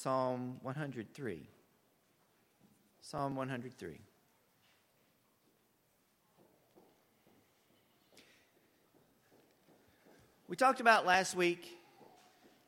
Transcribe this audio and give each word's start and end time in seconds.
Psalm 0.00 0.58
103. 0.62 1.48
Psalm 3.00 3.34
103. 3.34 3.98
We 10.46 10.54
talked 10.54 10.78
about 10.78 11.04
last 11.04 11.34
week 11.34 11.66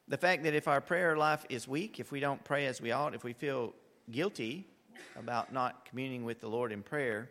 the 0.09 0.17
fact 0.19 0.43
that 0.43 0.55
if 0.55 0.67
our 0.67 0.81
prayer 0.81 1.17
life 1.17 1.47
is 1.49 1.69
weak, 1.69 2.01
if 2.01 2.11
we 2.11 2.19
don't 2.19 2.43
pray 2.43 2.67
as 2.67 2.81
we 2.81 2.91
ought, 2.91 3.15
if 3.15 3.23
we 3.23 3.33
feel 3.33 3.75
guilty 4.11 4.67
about 5.17 5.53
not 5.53 5.85
communing 5.85 6.25
with 6.25 6.41
the 6.41 6.49
Lord 6.49 6.73
in 6.73 6.83
prayer, 6.83 7.31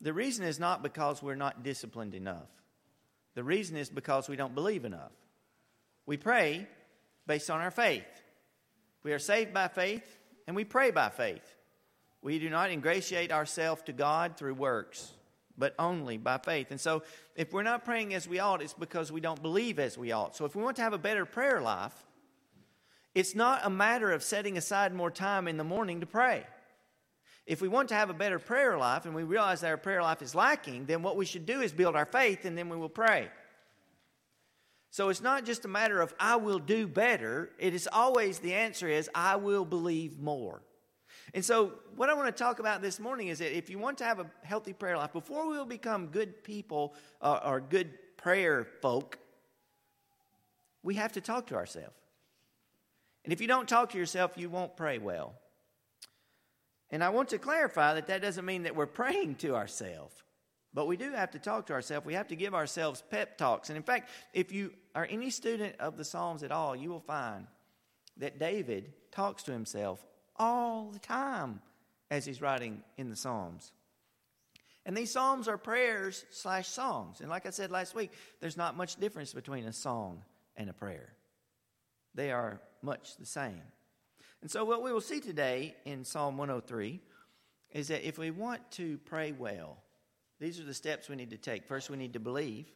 the 0.00 0.12
reason 0.12 0.44
is 0.44 0.60
not 0.60 0.80
because 0.80 1.24
we're 1.24 1.34
not 1.34 1.64
disciplined 1.64 2.14
enough. 2.14 2.46
The 3.34 3.42
reason 3.42 3.76
is 3.76 3.90
because 3.90 4.28
we 4.28 4.36
don't 4.36 4.54
believe 4.54 4.84
enough. 4.84 5.10
We 6.06 6.16
pray 6.16 6.68
based 7.26 7.50
on 7.50 7.60
our 7.60 7.70
faith. 7.70 8.06
We 9.02 9.12
are 9.12 9.18
saved 9.18 9.52
by 9.52 9.68
faith 9.68 10.18
and 10.46 10.56
we 10.56 10.64
pray 10.64 10.90
by 10.90 11.08
faith. 11.08 11.56
We 12.20 12.38
do 12.38 12.50
not 12.50 12.70
ingratiate 12.70 13.32
ourselves 13.32 13.82
to 13.82 13.92
God 13.92 14.36
through 14.36 14.54
works 14.54 15.12
but 15.58 15.74
only 15.78 16.16
by 16.16 16.38
faith. 16.38 16.70
And 16.70 16.80
so, 16.80 17.02
if 17.36 17.52
we're 17.52 17.62
not 17.62 17.84
praying 17.84 18.14
as 18.14 18.28
we 18.28 18.38
ought, 18.38 18.62
it's 18.62 18.74
because 18.74 19.12
we 19.12 19.20
don't 19.20 19.40
believe 19.40 19.78
as 19.78 19.96
we 19.98 20.12
ought. 20.12 20.36
So, 20.36 20.44
if 20.44 20.56
we 20.56 20.62
want 20.62 20.76
to 20.76 20.82
have 20.82 20.92
a 20.92 20.98
better 20.98 21.24
prayer 21.24 21.60
life, 21.60 21.94
it's 23.14 23.34
not 23.34 23.60
a 23.64 23.70
matter 23.70 24.10
of 24.10 24.22
setting 24.22 24.56
aside 24.56 24.94
more 24.94 25.10
time 25.10 25.46
in 25.48 25.56
the 25.56 25.64
morning 25.64 26.00
to 26.00 26.06
pray. 26.06 26.44
If 27.46 27.60
we 27.60 27.68
want 27.68 27.88
to 27.88 27.94
have 27.94 28.08
a 28.08 28.14
better 28.14 28.38
prayer 28.38 28.78
life 28.78 29.04
and 29.04 29.14
we 29.14 29.24
realize 29.24 29.60
that 29.60 29.70
our 29.70 29.76
prayer 29.76 30.02
life 30.02 30.22
is 30.22 30.34
lacking, 30.34 30.86
then 30.86 31.02
what 31.02 31.16
we 31.16 31.26
should 31.26 31.44
do 31.44 31.60
is 31.60 31.72
build 31.72 31.96
our 31.96 32.06
faith 32.06 32.44
and 32.44 32.56
then 32.56 32.68
we 32.68 32.76
will 32.76 32.88
pray. 32.88 33.28
So 34.92 35.08
it's 35.08 35.22
not 35.22 35.46
just 35.46 35.64
a 35.64 35.68
matter 35.68 36.02
of 36.02 36.14
I 36.20 36.36
will 36.36 36.58
do 36.58 36.86
better, 36.86 37.50
it 37.58 37.72
is 37.72 37.88
always 37.90 38.38
the 38.38 38.52
answer 38.52 38.86
is 38.86 39.08
I 39.14 39.36
will 39.36 39.64
believe 39.64 40.20
more. 40.20 40.60
And 41.32 41.42
so, 41.42 41.72
what 41.96 42.10
I 42.10 42.14
want 42.14 42.26
to 42.26 42.42
talk 42.42 42.58
about 42.58 42.82
this 42.82 43.00
morning 43.00 43.28
is 43.28 43.38
that 43.38 43.56
if 43.56 43.70
you 43.70 43.78
want 43.78 43.96
to 43.98 44.04
have 44.04 44.20
a 44.20 44.26
healthy 44.42 44.74
prayer 44.74 44.98
life, 44.98 45.14
before 45.14 45.48
we 45.48 45.56
will 45.56 45.64
become 45.64 46.08
good 46.08 46.44
people 46.44 46.94
uh, 47.22 47.40
or 47.42 47.58
good 47.58 47.90
prayer 48.18 48.66
folk, 48.82 49.18
we 50.82 50.96
have 50.96 51.12
to 51.12 51.22
talk 51.22 51.46
to 51.46 51.54
ourselves. 51.54 51.96
And 53.24 53.32
if 53.32 53.40
you 53.40 53.46
don't 53.46 53.66
talk 53.66 53.92
to 53.92 53.98
yourself, 53.98 54.32
you 54.36 54.50
won't 54.50 54.76
pray 54.76 54.98
well. 54.98 55.32
And 56.90 57.02
I 57.02 57.08
want 57.08 57.30
to 57.30 57.38
clarify 57.38 57.94
that 57.94 58.08
that 58.08 58.20
doesn't 58.20 58.44
mean 58.44 58.64
that 58.64 58.76
we're 58.76 58.84
praying 58.84 59.36
to 59.36 59.54
ourselves, 59.54 60.22
but 60.74 60.86
we 60.86 60.98
do 60.98 61.12
have 61.12 61.30
to 61.30 61.38
talk 61.38 61.66
to 61.68 61.72
ourselves. 61.72 62.04
We 62.04 62.12
have 62.12 62.28
to 62.28 62.36
give 62.36 62.54
ourselves 62.54 63.02
pep 63.10 63.38
talks. 63.38 63.70
And 63.70 63.78
in 63.78 63.82
fact, 63.82 64.10
if 64.34 64.52
you 64.52 64.72
are 64.94 65.06
any 65.08 65.30
student 65.30 65.76
of 65.80 65.96
the 65.96 66.04
Psalms 66.04 66.42
at 66.42 66.52
all, 66.52 66.76
you 66.76 66.90
will 66.90 67.00
find 67.00 67.46
that 68.18 68.38
David 68.38 68.92
talks 69.10 69.44
to 69.44 69.52
himself 69.52 70.04
all 70.36 70.90
the 70.90 70.98
time 70.98 71.60
as 72.10 72.24
he's 72.24 72.42
writing 72.42 72.82
in 72.96 73.08
the 73.10 73.16
Psalms. 73.16 73.72
And 74.84 74.96
these 74.96 75.10
Psalms 75.10 75.48
are 75.48 75.56
prayers 75.56 76.24
slash 76.30 76.68
songs. 76.68 77.20
And 77.20 77.30
like 77.30 77.46
I 77.46 77.50
said 77.50 77.70
last 77.70 77.94
week, 77.94 78.10
there's 78.40 78.56
not 78.56 78.76
much 78.76 78.96
difference 78.96 79.32
between 79.32 79.64
a 79.64 79.72
song 79.72 80.22
and 80.56 80.68
a 80.68 80.74
prayer, 80.74 81.14
they 82.14 82.30
are 82.30 82.60
much 82.82 83.16
the 83.16 83.26
same. 83.26 83.62
And 84.42 84.50
so, 84.50 84.64
what 84.64 84.82
we 84.82 84.92
will 84.92 85.00
see 85.00 85.20
today 85.20 85.76
in 85.84 86.04
Psalm 86.04 86.36
103 86.36 87.00
is 87.70 87.88
that 87.88 88.06
if 88.06 88.18
we 88.18 88.30
want 88.30 88.70
to 88.72 88.98
pray 89.06 89.32
well, 89.32 89.78
these 90.40 90.58
are 90.60 90.64
the 90.64 90.74
steps 90.74 91.08
we 91.08 91.16
need 91.16 91.30
to 91.30 91.38
take. 91.38 91.66
First, 91.66 91.88
we 91.88 91.96
need 91.96 92.14
to 92.14 92.20
believe, 92.20 92.66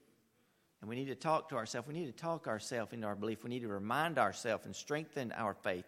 and 0.86 0.90
we 0.90 0.94
need 0.94 1.08
to 1.08 1.16
talk 1.16 1.48
to 1.48 1.56
ourselves. 1.56 1.88
We 1.88 1.94
need 1.94 2.06
to 2.06 2.12
talk 2.12 2.46
ourselves 2.46 2.92
into 2.92 3.08
our 3.08 3.16
belief. 3.16 3.42
We 3.42 3.50
need 3.50 3.62
to 3.62 3.68
remind 3.68 4.20
ourselves 4.20 4.66
and 4.66 4.76
strengthen 4.76 5.32
our 5.32 5.52
faith 5.52 5.84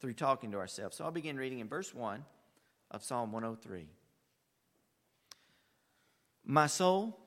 through 0.00 0.14
talking 0.14 0.52
to 0.52 0.56
ourselves. 0.56 0.96
So 0.96 1.04
I'll 1.04 1.10
begin 1.10 1.36
reading 1.36 1.58
in 1.58 1.68
verse 1.68 1.94
1 1.94 2.24
of 2.92 3.04
Psalm 3.04 3.30
103. 3.30 3.84
My 6.46 6.66
soul, 6.66 7.20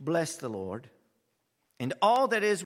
bless 0.00 0.34
the 0.34 0.48
Lord, 0.48 0.90
and 1.78 1.94
all 2.02 2.26
that 2.26 2.42
is, 2.42 2.64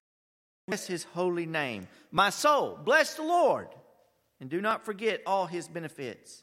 bless 0.66 0.86
his 0.86 1.04
holy 1.04 1.44
name. 1.44 1.88
My 2.10 2.30
soul, 2.30 2.78
bless 2.82 3.16
the 3.16 3.22
Lord, 3.22 3.69
and 4.41 4.48
do 4.48 4.62
not 4.62 4.86
forget 4.86 5.20
all 5.26 5.44
his 5.44 5.69
benefits. 5.69 6.42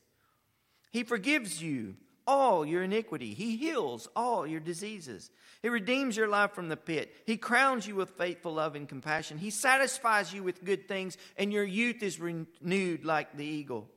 He 0.91 1.03
forgives 1.03 1.59
you 1.59 1.95
all 2.25 2.65
your 2.65 2.83
iniquity. 2.83 3.33
He 3.33 3.57
heals 3.57 4.07
all 4.15 4.45
your 4.47 4.59
diseases. 4.59 5.29
He 5.61 5.69
redeems 5.69 6.17
your 6.17 6.27
life 6.27 6.53
from 6.53 6.69
the 6.69 6.77
pit. 6.77 7.15
He 7.25 7.37
crowns 7.37 7.87
you 7.87 7.95
with 7.95 8.17
faithful 8.17 8.53
love 8.53 8.75
and 8.75 8.87
compassion. 8.87 9.37
He 9.37 9.49
satisfies 9.49 10.33
you 10.33 10.43
with 10.43 10.63
good 10.63 10.87
things, 10.87 11.17
and 11.37 11.53
your 11.53 11.63
youth 11.63 12.03
is 12.03 12.19
renewed 12.19 13.05
like 13.05 13.35
the 13.35 13.45
eagle. 13.45 13.89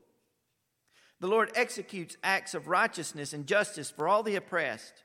The 1.21 1.29
Lord 1.29 1.51
executes 1.55 2.17
acts 2.23 2.55
of 2.55 2.69
righteousness 2.69 3.33
and 3.33 3.47
justice 3.47 3.91
for 3.91 4.07
all 4.07 4.23
the 4.23 4.37
oppressed. 4.37 5.03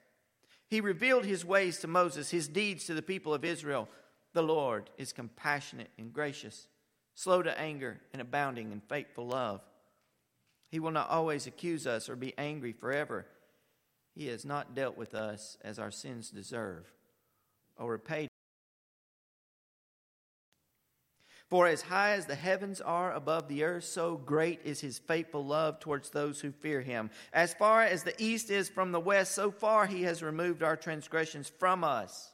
He 0.67 0.81
revealed 0.81 1.25
his 1.25 1.45
ways 1.45 1.79
to 1.79 1.87
Moses, 1.87 2.29
his 2.29 2.47
deeds 2.47 2.85
to 2.85 2.93
the 2.93 3.01
people 3.01 3.33
of 3.33 3.45
Israel. 3.45 3.89
The 4.33 4.43
Lord 4.43 4.89
is 4.97 5.13
compassionate 5.13 5.89
and 5.97 6.13
gracious, 6.13 6.67
slow 7.15 7.41
to 7.41 7.59
anger, 7.59 7.99
and 8.13 8.21
abounding 8.21 8.71
in 8.71 8.81
faithful 8.81 9.27
love. 9.27 9.61
He 10.71 10.79
will 10.79 10.91
not 10.91 11.09
always 11.09 11.47
accuse 11.47 11.85
us 11.85 12.07
or 12.07 12.15
be 12.15 12.33
angry 12.37 12.71
forever. 12.71 13.25
He 14.15 14.27
has 14.27 14.45
not 14.45 14.73
dealt 14.73 14.97
with 14.97 15.13
us 15.13 15.57
as 15.61 15.77
our 15.77 15.91
sins 15.91 16.31
deserve 16.31 16.89
or 17.77 17.91
repaid. 17.91 18.29
For 21.49 21.67
as 21.67 21.81
high 21.81 22.11
as 22.11 22.25
the 22.25 22.35
heavens 22.35 22.79
are 22.79 23.11
above 23.11 23.49
the 23.49 23.65
earth, 23.65 23.83
so 23.83 24.15
great 24.15 24.61
is 24.63 24.79
his 24.79 24.99
faithful 24.99 25.45
love 25.45 25.81
towards 25.81 26.09
those 26.09 26.39
who 26.39 26.53
fear 26.53 26.79
him. 26.79 27.09
As 27.33 27.53
far 27.53 27.83
as 27.83 28.03
the 28.03 28.15
east 28.23 28.49
is 28.49 28.69
from 28.69 28.93
the 28.93 29.01
west, 29.01 29.35
so 29.35 29.51
far 29.51 29.85
he 29.85 30.03
has 30.03 30.23
removed 30.23 30.63
our 30.63 30.77
transgressions 30.77 31.49
from 31.49 31.83
us. 31.83 32.31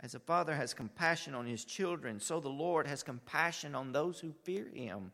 As 0.00 0.14
a 0.14 0.18
father 0.18 0.54
has 0.54 0.74
compassion 0.74 1.34
on 1.34 1.46
his 1.46 1.64
children, 1.64 2.20
so 2.20 2.40
the 2.40 2.50
Lord 2.50 2.86
has 2.86 3.02
compassion 3.02 3.74
on 3.74 3.92
those 3.92 4.20
who 4.20 4.34
fear 4.44 4.68
him 4.74 5.10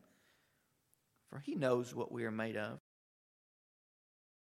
for 1.31 1.39
he 1.41 1.55
knows 1.55 1.95
what 1.95 2.13
we 2.13 2.25
are 2.25 2.31
made 2.31 2.57
of. 2.57 2.79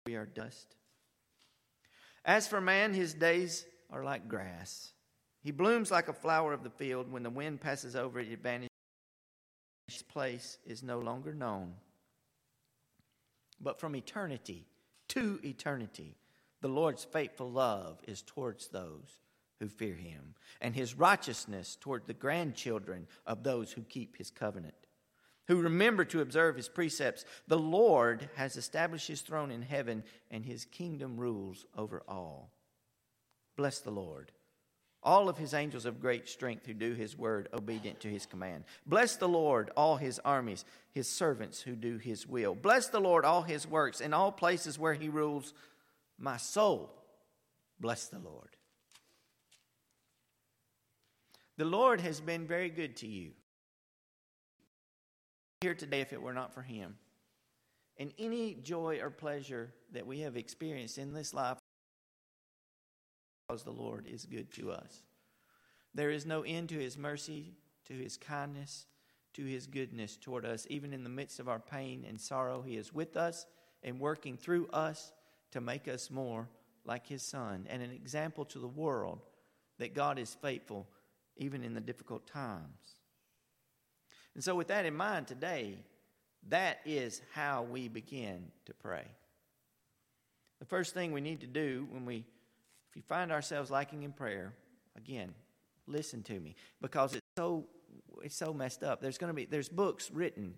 We 0.06 0.16
are 0.16 0.26
dust. 0.26 0.76
As 2.24 2.48
for 2.48 2.62
man, 2.62 2.94
his 2.94 3.14
days 3.14 3.66
are 3.90 4.04
like 4.04 4.28
grass. 4.28 4.92
He 5.42 5.52
blooms 5.52 5.92
like 5.92 6.08
a 6.08 6.14
flower 6.14 6.54
of 6.54 6.64
the 6.64 6.70
field. 6.70 7.12
When 7.12 7.24
the 7.24 7.30
wind 7.30 7.62
passes 7.62 7.96
over 7.96 8.20
it, 8.20 8.32
it 8.32 8.44
vanishes. 8.44 8.70
His 9.88 10.04
place 10.04 10.58
is 10.66 10.84
no 10.84 11.00
longer 11.00 11.34
known. 11.34 11.74
But 13.60 13.80
from 13.80 13.96
eternity 13.96 14.68
to 15.10 15.40
eternity, 15.44 16.18
the 16.62 16.68
Lord's 16.68 17.04
faithful 17.04 17.52
love 17.52 18.00
is 18.08 18.22
towards 18.22 18.68
those 18.68 19.20
who 19.60 19.68
fear 19.68 19.96
him, 19.96 20.36
and 20.62 20.76
his 20.76 20.96
righteousness 20.96 21.78
toward 21.80 22.06
the 22.06 22.14
grandchildren 22.14 23.08
of 23.26 23.44
those 23.44 23.72
who 23.72 23.82
keep 23.82 24.18
his 24.18 24.30
covenant 24.30 24.87
who 25.48 25.62
remember 25.62 26.06
to 26.06 26.22
observe 26.22 26.56
his 26.56 26.70
precepts. 26.70 27.26
The 27.48 27.58
Lord 27.58 28.30
has 28.36 28.58
established 28.58 29.08
his 29.08 29.22
throne 29.22 29.52
in 29.52 29.62
heaven, 29.62 30.04
and 30.30 30.46
his 30.46 30.66
kingdom 30.66 31.18
rules 31.18 31.66
over 31.76 32.04
all. 32.08 32.52
Bless 33.56 33.80
the 33.80 33.92
Lord. 33.92 34.32
All 35.04 35.30
of 35.30 35.38
his 35.38 35.54
angels 35.54 35.86
of 35.86 36.02
great 36.02 36.28
strength 36.28 36.66
who 36.66 36.74
do 36.74 36.94
his 36.94 37.18
word, 37.18 37.48
obedient 37.54 38.00
to 38.02 38.10
his 38.10 38.26
command. 38.26 38.66
Bless 38.86 39.16
the 39.16 39.30
Lord, 39.30 39.72
all 39.78 39.96
his 39.96 40.20
armies, 40.26 40.66
his 40.92 41.08
servants 41.08 41.62
who 41.62 41.76
do 41.76 41.98
his 41.98 42.28
will. 42.28 42.56
Bless 42.56 42.88
the 42.88 43.00
Lord, 43.00 43.24
all 43.24 43.44
his 43.44 43.66
works, 43.66 44.02
in 44.02 44.14
all 44.14 44.32
places 44.32 44.78
where 44.78 44.96
he 44.96 45.08
rules. 45.08 45.54
My 46.20 46.38
soul, 46.38 46.92
bless 47.80 48.08
the 48.08 48.20
Lord. 48.20 48.50
The 51.58 51.66
Lord 51.66 52.02
has 52.02 52.20
been 52.20 52.46
very 52.46 52.70
good 52.70 52.98
to 52.98 53.08
you 53.08 53.32
here 55.68 55.76
today 55.76 56.00
if 56.00 56.14
it 56.14 56.22
were 56.22 56.32
not 56.32 56.54
for 56.54 56.62
Him. 56.62 56.96
And 57.98 58.14
any 58.18 58.54
joy 58.54 59.02
or 59.02 59.10
pleasure 59.10 59.74
that 59.92 60.08
we 60.08 60.22
have 60.22 60.38
experienced 60.38 60.98
in 60.98 61.14
this 61.14 61.34
life, 61.34 61.58
because 63.50 63.64
the 63.64 63.72
Lord 63.72 64.08
is 64.08 64.26
good 64.26 64.50
to 64.54 64.72
us. 64.72 65.04
There 65.94 66.10
is 66.10 66.26
no 66.26 66.44
end 66.44 66.70
to 66.70 66.80
His 66.80 66.98
mercy, 66.98 67.52
to 67.88 67.94
His 67.94 68.16
kindness, 68.16 68.86
to 69.34 69.44
His 69.44 69.68
goodness 69.68 70.16
toward 70.16 70.46
us. 70.46 70.66
Even 70.70 70.94
in 70.94 71.04
the 71.04 71.10
midst 71.10 71.38
of 71.42 71.50
our 71.50 71.60
pain 71.60 72.06
and 72.08 72.18
sorrow, 72.18 72.62
He 72.66 72.78
is 72.78 72.94
with 72.94 73.18
us 73.18 73.46
and 73.84 74.00
working 74.00 74.38
through 74.38 74.68
us 74.68 75.12
to 75.52 75.60
make 75.60 75.90
us 75.90 76.10
more 76.10 76.48
like 76.86 77.06
His 77.06 77.24
Son 77.24 77.68
and 77.70 77.82
an 77.82 77.92
example 77.92 78.46
to 78.46 78.60
the 78.60 78.70
world 78.70 79.20
that 79.80 79.94
God 79.94 80.18
is 80.18 80.34
faithful 80.34 80.88
even 81.36 81.62
in 81.62 81.74
the 81.74 81.82
difficult 81.82 82.26
times. 82.26 82.97
And 84.38 84.44
so, 84.44 84.54
with 84.54 84.68
that 84.68 84.86
in 84.86 84.96
mind 84.96 85.26
today, 85.26 85.80
that 86.50 86.78
is 86.86 87.24
how 87.34 87.64
we 87.64 87.88
begin 87.88 88.52
to 88.66 88.74
pray. 88.76 89.04
The 90.60 90.66
first 90.66 90.94
thing 90.94 91.12
we 91.12 91.22
need 91.22 91.42
to 91.42 91.48
do 91.48 91.88
when 91.90 92.06
we, 92.06 92.18
if 92.88 92.96
you 92.96 93.02
find 93.02 93.32
ourselves 93.32 93.72
lacking 93.72 94.04
in 94.04 94.12
prayer, 94.12 94.54
again, 94.96 95.34
listen 95.88 96.22
to 96.22 96.40
me 96.40 96.56
because 96.82 97.16
it's 97.16 97.26
so 97.36 97.66
it's 98.22 98.36
so 98.36 98.54
messed 98.54 98.84
up. 98.84 99.02
There's 99.02 99.18
going 99.18 99.30
to 99.30 99.34
be 99.34 99.46
there's 99.46 99.70
books 99.70 100.12
written 100.12 100.54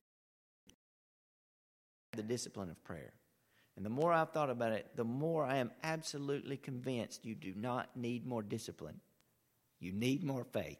the 2.17 2.23
discipline 2.23 2.69
of 2.69 2.83
prayer. 2.83 3.13
And 3.77 3.85
the 3.85 3.89
more 3.89 4.11
I've 4.11 4.31
thought 4.31 4.49
about 4.49 4.73
it, 4.73 4.87
the 4.97 5.05
more 5.05 5.45
I 5.45 5.55
am 5.55 5.71
absolutely 5.83 6.57
convinced 6.57 7.25
you 7.25 7.33
do 7.33 7.53
not 7.55 7.95
need 7.95 8.27
more 8.27 8.43
discipline. 8.43 8.99
You 9.79 9.93
need 9.93 10.21
more 10.21 10.43
faith. 10.43 10.79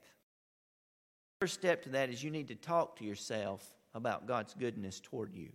First 1.40 1.54
step 1.54 1.84
to 1.84 1.90
that 1.90 2.10
is 2.10 2.22
you 2.22 2.32
need 2.32 2.50
to 2.50 2.56
talk 2.56 2.98
to 2.98 3.06
yourself 3.06 3.66
about 3.94 4.28
God's 4.28 4.54
goodness 4.54 5.00
toward 5.00 5.34
you. 5.34 5.50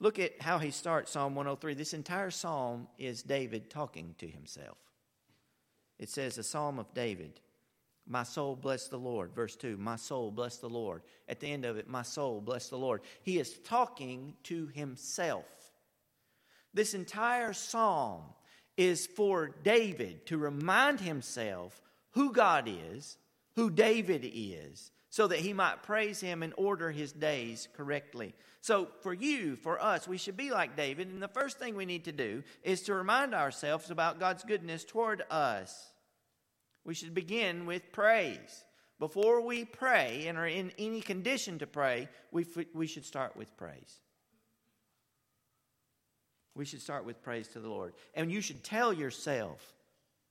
Look 0.00 0.18
at 0.18 0.40
how 0.40 0.58
he 0.58 0.70
starts 0.70 1.12
Psalm 1.12 1.34
103. 1.34 1.74
This 1.74 1.92
entire 1.92 2.30
psalm 2.30 2.88
is 2.98 3.22
David 3.22 3.68
talking 3.68 4.14
to 4.18 4.26
himself. 4.26 4.78
It 5.98 6.08
says, 6.08 6.38
A 6.38 6.42
psalm 6.42 6.78
of 6.78 6.94
David. 6.94 7.40
My 8.06 8.22
soul 8.22 8.56
bless 8.56 8.88
the 8.88 8.96
Lord. 8.96 9.34
Verse 9.34 9.54
2, 9.56 9.76
my 9.76 9.96
soul 9.96 10.30
bless 10.30 10.56
the 10.56 10.68
Lord. 10.68 11.02
At 11.28 11.40
the 11.40 11.52
end 11.52 11.66
of 11.66 11.76
it, 11.76 11.90
my 11.90 12.00
soul 12.00 12.40
bless 12.40 12.70
the 12.70 12.78
Lord. 12.78 13.02
He 13.20 13.38
is 13.38 13.58
talking 13.58 14.32
to 14.44 14.68
himself. 14.68 15.44
This 16.72 16.94
entire 16.94 17.52
psalm 17.52 18.22
is 18.78 19.06
for 19.06 19.54
David 19.62 20.24
to 20.26 20.38
remind 20.38 21.00
himself 21.00 21.82
who 22.12 22.32
God 22.32 22.66
is, 22.66 23.18
who 23.58 23.70
David 23.70 24.20
is, 24.22 24.92
so 25.10 25.26
that 25.26 25.40
he 25.40 25.52
might 25.52 25.82
praise 25.82 26.20
him 26.20 26.44
and 26.44 26.54
order 26.56 26.92
his 26.92 27.10
days 27.10 27.66
correctly. 27.76 28.32
So, 28.60 28.86
for 29.02 29.12
you, 29.12 29.56
for 29.56 29.82
us, 29.82 30.06
we 30.06 30.16
should 30.16 30.36
be 30.36 30.52
like 30.52 30.76
David. 30.76 31.08
And 31.08 31.20
the 31.20 31.26
first 31.26 31.58
thing 31.58 31.74
we 31.74 31.84
need 31.84 32.04
to 32.04 32.12
do 32.12 32.44
is 32.62 32.82
to 32.82 32.94
remind 32.94 33.34
ourselves 33.34 33.90
about 33.90 34.20
God's 34.20 34.44
goodness 34.44 34.84
toward 34.84 35.24
us. 35.28 35.90
We 36.84 36.94
should 36.94 37.14
begin 37.14 37.66
with 37.66 37.90
praise. 37.90 38.64
Before 39.00 39.40
we 39.40 39.64
pray 39.64 40.26
and 40.28 40.38
are 40.38 40.46
in 40.46 40.70
any 40.78 41.00
condition 41.00 41.58
to 41.58 41.66
pray, 41.66 42.08
we, 42.30 42.46
we 42.72 42.86
should 42.86 43.04
start 43.04 43.36
with 43.36 43.56
praise. 43.56 43.98
We 46.54 46.64
should 46.64 46.80
start 46.80 47.04
with 47.04 47.24
praise 47.24 47.48
to 47.48 47.58
the 47.58 47.68
Lord. 47.68 47.94
And 48.14 48.30
you 48.30 48.40
should 48.40 48.62
tell 48.62 48.92
yourself 48.92 49.74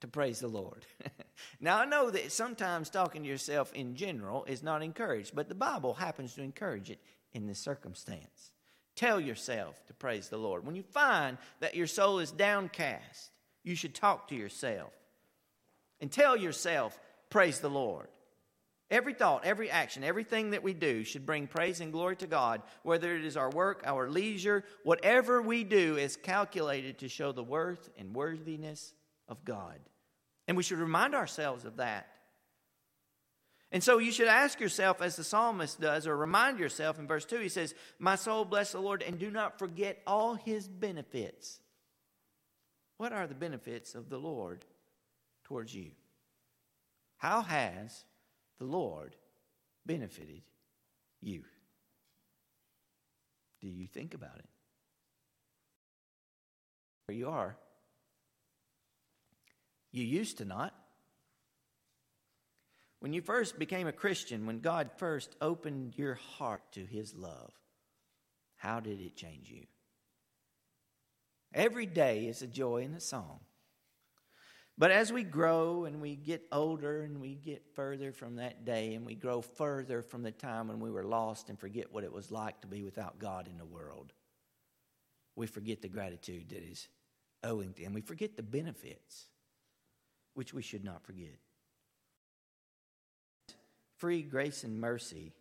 to 0.01 0.07
praise 0.07 0.39
the 0.39 0.47
Lord. 0.47 0.85
now, 1.59 1.79
I 1.79 1.85
know 1.85 2.09
that 2.09 2.31
sometimes 2.31 2.89
talking 2.89 3.23
to 3.23 3.29
yourself 3.29 3.73
in 3.73 3.95
general 3.95 4.45
is 4.45 4.63
not 4.63 4.83
encouraged, 4.83 5.35
but 5.35 5.49
the 5.49 5.55
Bible 5.55 5.93
happens 5.93 6.35
to 6.35 6.43
encourage 6.43 6.89
it 6.89 6.99
in 7.33 7.47
this 7.47 7.59
circumstance. 7.59 8.51
Tell 8.95 9.19
yourself 9.19 9.85
to 9.87 9.93
praise 9.93 10.29
the 10.29 10.37
Lord. 10.37 10.65
When 10.65 10.75
you 10.75 10.83
find 10.83 11.37
that 11.59 11.75
your 11.75 11.87
soul 11.87 12.19
is 12.19 12.31
downcast, 12.31 13.31
you 13.63 13.75
should 13.75 13.93
talk 13.93 14.29
to 14.29 14.35
yourself 14.35 14.93
and 15.99 16.11
tell 16.11 16.35
yourself, 16.35 16.99
Praise 17.29 17.59
the 17.59 17.69
Lord. 17.69 18.07
Every 18.89 19.13
thought, 19.13 19.43
every 19.43 19.69
action, 19.69 20.03
everything 20.05 20.51
that 20.51 20.63
we 20.63 20.73
do 20.73 21.03
should 21.03 21.25
bring 21.25 21.45
praise 21.45 21.81
and 21.81 21.91
glory 21.91 22.15
to 22.17 22.27
God, 22.27 22.61
whether 22.83 23.13
it 23.17 23.25
is 23.25 23.35
our 23.35 23.49
work, 23.49 23.83
our 23.85 24.09
leisure, 24.09 24.63
whatever 24.83 25.41
we 25.41 25.65
do 25.65 25.97
is 25.97 26.15
calculated 26.15 26.99
to 26.99 27.09
show 27.09 27.33
the 27.33 27.43
worth 27.43 27.89
and 27.97 28.15
worthiness 28.15 28.93
of 29.27 29.43
God. 29.45 29.79
And 30.47 30.55
we 30.55 30.63
should 30.63 30.79
remind 30.79 31.15
ourselves 31.15 31.65
of 31.65 31.77
that. 31.77 32.07
And 33.71 33.83
so 33.83 33.97
you 33.97 34.11
should 34.11 34.29
ask 34.29 34.61
yourself, 34.61 35.01
as 35.01 35.17
the 35.17 35.23
psalmist 35.23 35.81
does, 35.81 36.07
or 36.07 36.15
remind 36.15 36.57
yourself 36.57 36.99
in 36.99 37.07
verse 37.07 37.25
2, 37.25 37.39
he 37.39 37.49
says, 37.49 37.75
My 37.99 38.15
soul 38.15 38.45
bless 38.45 38.71
the 38.71 38.79
Lord, 38.79 39.01
and 39.01 39.19
do 39.19 39.29
not 39.29 39.59
forget 39.59 40.01
all 40.07 40.35
his 40.35 40.67
benefits. 40.67 41.59
What 42.97 43.11
are 43.11 43.27
the 43.27 43.35
benefits 43.35 43.93
of 43.93 44.09
the 44.09 44.17
Lord 44.17 44.63
towards 45.43 45.75
you? 45.75 45.91
How 47.17 47.41
has 47.41 48.05
the 48.57 48.65
Lord 48.65 49.15
benefited 49.85 50.43
you? 51.21 51.43
Do 53.59 53.67
you 53.67 53.87
think 53.87 54.13
about 54.13 54.37
it? 54.37 54.49
Where 57.05 57.17
you 57.17 57.29
are, 57.29 57.57
you 59.91 60.03
used 60.03 60.39
to 60.39 60.45
not. 60.45 60.73
When 62.99 63.13
you 63.13 63.21
first 63.21 63.59
became 63.59 63.87
a 63.87 63.91
Christian, 63.91 64.45
when 64.45 64.59
God 64.59 64.89
first 64.97 65.35
opened 65.39 65.97
your 65.97 66.15
heart 66.15 66.61
to 66.73 66.85
His 66.85 67.13
love, 67.15 67.51
how 68.55 68.79
did 68.79 68.99
it 68.99 69.15
change 69.15 69.49
you? 69.49 69.65
Every 71.53 71.85
day 71.85 72.25
is 72.25 72.41
a 72.41 72.47
joy 72.47 72.83
and 72.83 72.95
a 72.95 72.99
song. 72.99 73.39
But 74.79 74.91
as 74.91 75.11
we 75.11 75.23
grow 75.23 75.85
and 75.85 76.01
we 76.01 76.15
get 76.15 76.43
older 76.51 77.01
and 77.01 77.19
we 77.19 77.33
get 77.33 77.63
further 77.73 78.11
from 78.11 78.35
that 78.35 78.63
day 78.63 78.93
and 78.93 79.05
we 79.05 79.15
grow 79.15 79.41
further 79.41 80.03
from 80.03 80.21
the 80.21 80.31
time 80.31 80.67
when 80.67 80.79
we 80.79 80.91
were 80.91 81.03
lost 81.03 81.49
and 81.49 81.59
forget 81.59 81.91
what 81.91 82.03
it 82.03 82.13
was 82.13 82.31
like 82.31 82.61
to 82.61 82.67
be 82.67 82.83
without 82.83 83.17
God 83.17 83.47
in 83.47 83.57
the 83.57 83.65
world, 83.65 84.13
we 85.35 85.47
forget 85.47 85.81
the 85.81 85.87
gratitude 85.87 86.49
that 86.49 86.63
is 86.63 86.87
owing 87.43 87.73
to 87.73 87.81
Him. 87.81 87.93
We 87.93 88.01
forget 88.01 88.37
the 88.37 88.43
benefits, 88.43 89.25
which 90.37 90.53
we 90.53 90.61
should 90.61 90.83
not 90.83 91.03
forget. 91.03 91.39
Free 93.97 94.21
grace 94.21 94.63
and 94.63 94.79
mercy, 94.79 95.33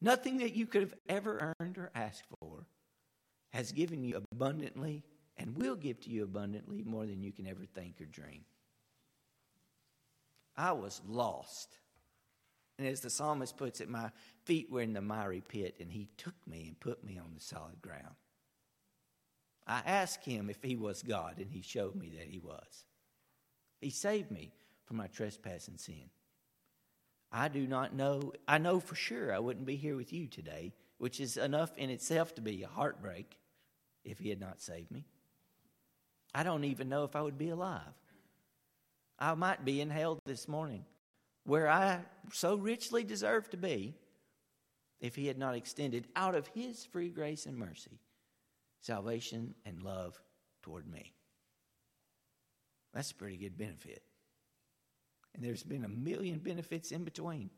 nothing 0.00 0.38
that 0.38 0.54
you 0.54 0.66
could 0.66 0.82
have 0.82 0.94
ever 1.08 1.54
earned 1.58 1.76
or 1.76 1.90
asked 1.92 2.22
for, 2.38 2.66
has 3.52 3.72
given 3.72 4.04
you 4.04 4.22
abundantly 4.32 5.02
and 5.36 5.56
will 5.56 5.74
give 5.74 6.00
to 6.02 6.10
you 6.10 6.22
abundantly 6.22 6.84
more 6.84 7.04
than 7.04 7.24
you 7.24 7.32
can 7.32 7.48
ever 7.48 7.64
think 7.74 8.00
or 8.00 8.04
dream. 8.04 8.44
I 10.56 10.70
was 10.72 11.00
lost. 11.08 11.76
And 12.78 12.86
as 12.86 13.00
the 13.00 13.10
psalmist 13.10 13.56
puts 13.56 13.80
it, 13.80 13.88
my 13.88 14.10
feet 14.44 14.70
were 14.70 14.82
in 14.82 14.92
the 14.92 15.00
miry 15.00 15.42
pit, 15.46 15.74
and 15.80 15.90
he 15.90 16.08
took 16.16 16.34
me 16.46 16.66
and 16.68 16.78
put 16.78 17.02
me 17.02 17.18
on 17.18 17.32
the 17.34 17.40
solid 17.40 17.82
ground. 17.82 18.14
I 19.66 19.82
asked 19.84 20.24
him 20.24 20.48
if 20.48 20.62
he 20.62 20.76
was 20.76 21.02
God, 21.02 21.38
and 21.38 21.50
he 21.50 21.62
showed 21.62 21.96
me 21.96 22.12
that 22.18 22.28
he 22.28 22.38
was. 22.38 22.84
He 23.80 23.90
saved 23.90 24.30
me 24.30 24.52
from 24.84 24.96
my 24.96 25.06
trespass 25.08 25.68
and 25.68 25.78
sin. 25.78 26.10
I 27.32 27.48
do 27.48 27.66
not 27.66 27.94
know, 27.94 28.32
I 28.46 28.58
know 28.58 28.80
for 28.80 28.94
sure 28.94 29.34
I 29.34 29.38
wouldn't 29.38 29.66
be 29.66 29.76
here 29.76 29.96
with 29.96 30.12
you 30.12 30.26
today, 30.26 30.72
which 30.98 31.20
is 31.20 31.36
enough 31.36 31.76
in 31.76 31.90
itself 31.90 32.34
to 32.36 32.40
be 32.40 32.62
a 32.62 32.68
heartbreak 32.68 33.38
if 34.04 34.18
he 34.18 34.30
had 34.30 34.40
not 34.40 34.60
saved 34.60 34.90
me. 34.90 35.04
I 36.34 36.42
don't 36.42 36.64
even 36.64 36.88
know 36.88 37.04
if 37.04 37.16
I 37.16 37.22
would 37.22 37.38
be 37.38 37.48
alive. 37.48 37.80
I 39.18 39.34
might 39.34 39.64
be 39.64 39.80
in 39.80 39.90
hell 39.90 40.18
this 40.26 40.46
morning, 40.46 40.84
where 41.44 41.68
I 41.68 42.00
so 42.32 42.56
richly 42.56 43.04
deserve 43.04 43.48
to 43.50 43.56
be, 43.56 43.94
if 45.00 45.14
He 45.14 45.26
had 45.26 45.38
not 45.38 45.54
extended 45.54 46.08
out 46.14 46.34
of 46.34 46.46
His 46.48 46.84
free 46.84 47.08
grace 47.08 47.46
and 47.46 47.56
mercy 47.56 47.98
salvation 48.80 49.54
and 49.64 49.82
love 49.82 50.20
toward 50.62 50.86
me. 50.86 51.12
That's 52.96 53.10
a 53.10 53.14
pretty 53.14 53.36
good 53.36 53.58
benefit. 53.58 54.02
And 55.34 55.44
there's 55.44 55.62
been 55.62 55.84
a 55.84 55.88
million 55.88 56.38
benefits 56.38 56.92
in 56.92 57.04
between 57.04 57.50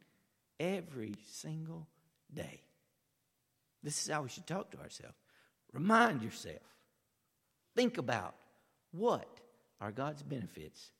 every 0.58 1.14
single 1.30 1.86
day. 2.34 2.60
This 3.84 4.02
is 4.02 4.12
how 4.12 4.22
we 4.22 4.30
should 4.30 4.48
talk 4.48 4.72
to 4.72 4.80
ourselves. 4.80 5.14
Remind 5.72 6.22
yourself. 6.22 6.56
Think 7.76 7.98
about 7.98 8.34
what 8.90 9.28
are 9.80 9.92
God's 9.92 10.24
benefits 10.24 10.90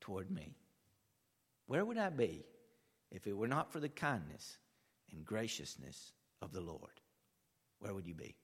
toward 0.00 0.32
me? 0.32 0.56
Where 1.68 1.84
would 1.84 1.96
I 1.96 2.08
be 2.08 2.44
if 3.12 3.28
it 3.28 3.36
were 3.36 3.46
not 3.46 3.72
for 3.72 3.78
the 3.78 3.88
kindness 3.88 4.58
and 5.12 5.24
graciousness 5.24 6.10
of 6.42 6.52
the 6.52 6.60
Lord? 6.60 7.00
Where 7.78 7.94
would 7.94 8.08
you 8.08 8.14
be? 8.14 8.34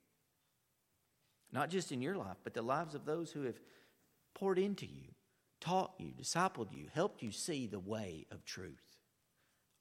Not 1.51 1.69
just 1.69 1.91
in 1.91 2.01
your 2.01 2.15
life, 2.15 2.37
but 2.45 2.55
the 2.55 2.63
lives 2.63 2.95
of 2.95 3.05
those 3.05 3.33
who 3.33 3.43
have 3.43 3.59
poured 4.35 4.61
into 4.61 4.87
you, 4.87 5.09
taught 5.63 5.95
you, 5.99 6.13
discipled 6.13 6.73
you, 6.73 6.89
helped 6.93 7.23
you 7.23 7.31
see 7.31 7.67
the 7.67 7.79
way 7.79 8.27
of 8.31 8.45
truth. 8.45 8.83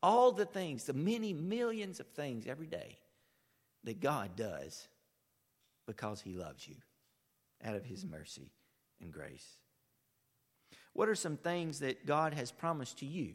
All 0.03 0.31
the 0.31 0.45
things, 0.45 0.85
the 0.85 0.93
many 0.93 1.33
millions 1.33 1.99
of 1.99 2.07
things 2.07 2.47
every 2.47 2.67
day 2.67 2.99
that 3.83 3.99
God 3.99 4.35
does 4.35 4.87
because 5.87 6.21
He 6.21 6.35
loves 6.35 6.67
you 6.67 6.75
out 7.63 7.75
of 7.75 7.83
His 7.83 8.05
mercy 8.05 8.51
and 9.01 9.11
grace. 9.11 9.57
What 10.93 11.09
are 11.09 11.15
some 11.15 11.37
things 11.37 11.79
that 11.79 12.05
God 12.05 12.33
has 12.33 12.51
promised 12.51 12.99
to 12.99 13.05
you 13.05 13.33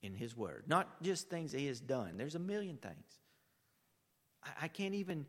in 0.00 0.14
His 0.14 0.36
Word? 0.36 0.64
Not 0.68 1.02
just 1.02 1.28
things 1.28 1.52
He 1.52 1.66
has 1.66 1.80
done, 1.80 2.16
there's 2.16 2.36
a 2.36 2.40
million 2.40 2.76
things. 2.76 3.18
I, 4.60 4.68
can't 4.68 4.94
even 4.94 5.24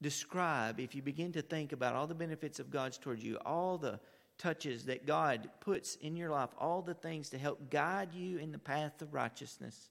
describe, 0.00 0.80
if 0.80 0.94
you 0.94 1.02
begin 1.02 1.32
to 1.32 1.42
think 1.42 1.72
about 1.72 1.94
all 1.94 2.06
the 2.06 2.14
benefits 2.14 2.58
of 2.58 2.70
God's 2.70 2.96
towards 2.96 3.22
you, 3.22 3.36
all 3.44 3.76
the 3.76 4.00
touches 4.38 4.84
that 4.84 5.06
God 5.06 5.50
puts 5.60 5.96
in 5.96 6.16
your 6.16 6.30
life, 6.30 6.50
all 6.58 6.82
the 6.82 6.94
things 6.94 7.30
to 7.30 7.38
help 7.38 7.70
guide 7.70 8.14
you 8.14 8.38
in 8.38 8.52
the 8.52 8.58
path 8.58 9.02
of 9.02 9.12
righteousness 9.12 9.90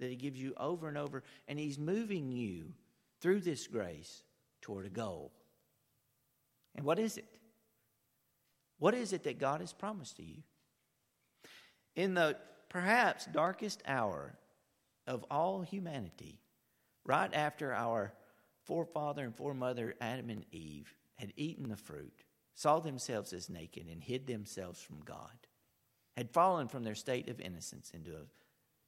that 0.00 0.10
He 0.10 0.16
gives 0.16 0.40
you 0.40 0.54
over 0.56 0.88
and 0.88 0.98
over, 0.98 1.22
and 1.48 1.58
He's 1.58 1.78
moving 1.78 2.30
you 2.30 2.72
through 3.20 3.40
this 3.40 3.66
grace 3.66 4.22
toward 4.60 4.86
a 4.86 4.90
goal. 4.90 5.32
And 6.74 6.84
what 6.84 6.98
is 6.98 7.16
it? 7.16 7.26
What 8.78 8.94
is 8.94 9.12
it 9.12 9.24
that 9.24 9.38
God 9.38 9.60
has 9.60 9.72
promised 9.72 10.16
to 10.16 10.22
you? 10.22 10.42
In 11.94 12.14
the 12.14 12.36
perhaps 12.68 13.24
darkest 13.26 13.82
hour 13.86 14.34
of 15.06 15.24
all 15.30 15.62
humanity, 15.62 16.40
right 17.04 17.32
after 17.32 17.72
our 17.72 18.12
forefather 18.64 19.24
and 19.24 19.34
foremother 19.34 19.94
Adam 20.00 20.28
and 20.28 20.44
Eve 20.50 20.94
had 21.14 21.32
eaten 21.36 21.68
the 21.68 21.76
fruit, 21.76 22.24
saw 22.56 22.80
themselves 22.80 23.32
as 23.32 23.48
naked, 23.48 23.86
and 23.86 24.02
hid 24.02 24.26
themselves 24.26 24.80
from 24.80 25.00
God, 25.04 25.46
had 26.16 26.30
fallen 26.30 26.66
from 26.66 26.82
their 26.82 26.94
state 26.94 27.28
of 27.28 27.38
innocence 27.38 27.92
into 27.94 28.12
a 28.12 28.26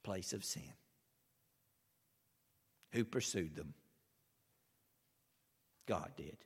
place 0.03 0.33
of 0.33 0.43
sin. 0.43 0.73
Who 2.93 3.05
pursued 3.05 3.55
them? 3.55 3.75
God 5.87 6.09
did. 6.17 6.37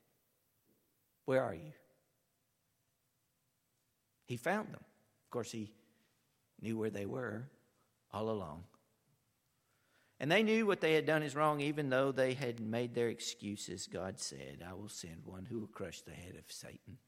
Where 1.24 1.42
are 1.42 1.54
you? 1.54 1.72
He 4.26 4.36
found 4.36 4.68
them. 4.68 4.84
Of 5.24 5.30
course, 5.30 5.50
he 5.50 5.72
knew 6.60 6.76
where 6.76 6.90
they 6.90 7.06
were 7.06 7.48
all 8.12 8.28
along. 8.28 8.64
And 10.20 10.30
they 10.30 10.42
knew 10.42 10.66
what 10.66 10.80
they 10.80 10.92
had 10.92 11.06
done 11.06 11.22
is 11.22 11.34
wrong, 11.34 11.60
even 11.60 11.88
though 11.88 12.12
they 12.12 12.34
had 12.34 12.60
made 12.60 12.94
their 12.94 13.08
excuses. 13.08 13.86
God 13.86 14.20
said, 14.20 14.64
I 14.66 14.74
will 14.74 14.88
send 14.88 15.22
one 15.24 15.46
who 15.46 15.60
will 15.60 15.66
crush 15.68 16.02
the 16.02 16.12
head 16.12 16.34
of 16.38 16.52
Satan. 16.52 16.98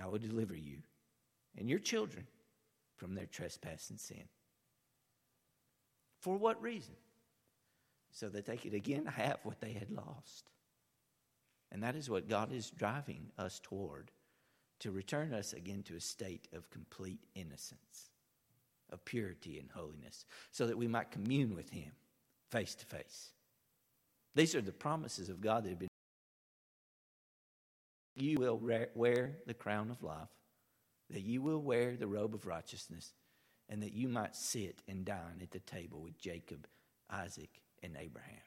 I 0.00 0.06
will 0.06 0.18
deliver 0.18 0.56
you 0.56 0.78
and 1.56 1.68
your 1.68 1.78
children 1.78 2.26
from 2.96 3.14
their 3.14 3.26
trespass 3.26 3.90
and 3.90 3.98
sin. 3.98 4.24
For 6.20 6.36
what 6.36 6.60
reason? 6.62 6.94
So 8.12 8.28
that 8.28 8.44
they 8.44 8.56
could 8.56 8.74
again 8.74 9.06
have 9.06 9.38
what 9.42 9.60
they 9.60 9.72
had 9.72 9.90
lost. 9.90 10.50
And 11.72 11.82
that 11.82 11.96
is 11.96 12.10
what 12.10 12.28
God 12.28 12.52
is 12.52 12.70
driving 12.70 13.30
us 13.38 13.60
toward 13.62 14.10
to 14.80 14.90
return 14.90 15.32
us 15.32 15.52
again 15.52 15.82
to 15.84 15.96
a 15.96 16.00
state 16.00 16.48
of 16.52 16.70
complete 16.70 17.20
innocence, 17.34 18.10
of 18.90 19.04
purity 19.04 19.58
and 19.58 19.70
holiness, 19.70 20.24
so 20.50 20.66
that 20.66 20.76
we 20.76 20.88
might 20.88 21.10
commune 21.10 21.54
with 21.54 21.70
Him 21.70 21.92
face 22.50 22.74
to 22.74 22.86
face. 22.86 23.30
These 24.34 24.54
are 24.54 24.60
the 24.60 24.72
promises 24.72 25.28
of 25.28 25.40
God 25.40 25.64
that 25.64 25.70
have 25.70 25.78
been. 25.78 25.89
You 28.16 28.38
will 28.38 28.60
wear 28.94 29.38
the 29.46 29.54
crown 29.54 29.90
of 29.90 30.02
life, 30.02 30.28
that 31.10 31.22
you 31.22 31.42
will 31.42 31.62
wear 31.62 31.96
the 31.96 32.06
robe 32.06 32.34
of 32.34 32.46
righteousness, 32.46 33.12
and 33.68 33.82
that 33.82 33.92
you 33.92 34.08
might 34.08 34.36
sit 34.36 34.82
and 34.88 35.04
dine 35.04 35.40
at 35.42 35.52
the 35.52 35.60
table 35.60 36.00
with 36.00 36.18
Jacob, 36.18 36.66
Isaac, 37.08 37.62
and 37.82 37.96
Abraham, 37.98 38.42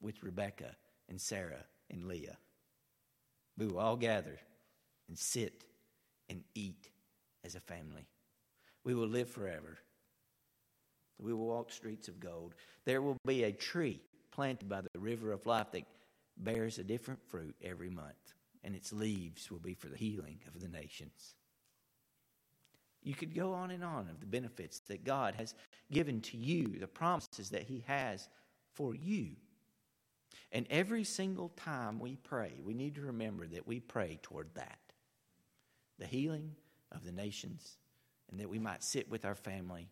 with 0.00 0.22
Rebekah 0.22 0.76
and 1.08 1.20
Sarah 1.20 1.64
and 1.90 2.06
Leah. 2.06 2.38
We 3.58 3.66
will 3.66 3.78
all 3.78 3.96
gather 3.96 4.38
and 5.08 5.18
sit 5.18 5.64
and 6.28 6.42
eat 6.54 6.88
as 7.44 7.54
a 7.54 7.60
family. 7.60 8.06
We 8.84 8.94
will 8.94 9.08
live 9.08 9.28
forever. 9.28 9.78
We 11.18 11.34
will 11.34 11.46
walk 11.46 11.70
streets 11.70 12.08
of 12.08 12.20
gold. 12.20 12.54
There 12.86 13.02
will 13.02 13.18
be 13.26 13.44
a 13.44 13.52
tree 13.52 14.00
planted 14.30 14.68
by 14.68 14.80
the 14.80 14.98
river 14.98 15.32
of 15.32 15.44
life 15.44 15.72
that 15.72 15.82
bears 16.44 16.78
a 16.78 16.84
different 16.84 17.20
fruit 17.28 17.54
every 17.62 17.90
month, 17.90 18.34
and 18.64 18.74
its 18.74 18.92
leaves 18.92 19.50
will 19.50 19.58
be 19.58 19.74
for 19.74 19.88
the 19.88 19.96
healing 19.96 20.40
of 20.46 20.60
the 20.60 20.68
nations. 20.68 21.34
You 23.02 23.14
could 23.14 23.34
go 23.34 23.54
on 23.54 23.70
and 23.70 23.82
on 23.82 24.08
of 24.08 24.20
the 24.20 24.26
benefits 24.26 24.80
that 24.88 25.04
God 25.04 25.34
has 25.36 25.54
given 25.90 26.20
to 26.22 26.36
you, 26.36 26.78
the 26.78 26.86
promises 26.86 27.50
that 27.50 27.62
He 27.62 27.84
has 27.86 28.28
for 28.74 28.94
you. 28.94 29.30
And 30.52 30.66
every 30.68 31.04
single 31.04 31.48
time 31.50 31.98
we 31.98 32.16
pray, 32.16 32.52
we 32.62 32.74
need 32.74 32.96
to 32.96 33.02
remember 33.02 33.46
that 33.46 33.66
we 33.66 33.80
pray 33.80 34.18
toward 34.22 34.54
that 34.54 34.78
the 35.98 36.06
healing 36.06 36.52
of 36.92 37.04
the 37.04 37.12
nations, 37.12 37.76
and 38.30 38.40
that 38.40 38.48
we 38.48 38.58
might 38.58 38.82
sit 38.82 39.10
with 39.10 39.24
our 39.24 39.34
family 39.34 39.90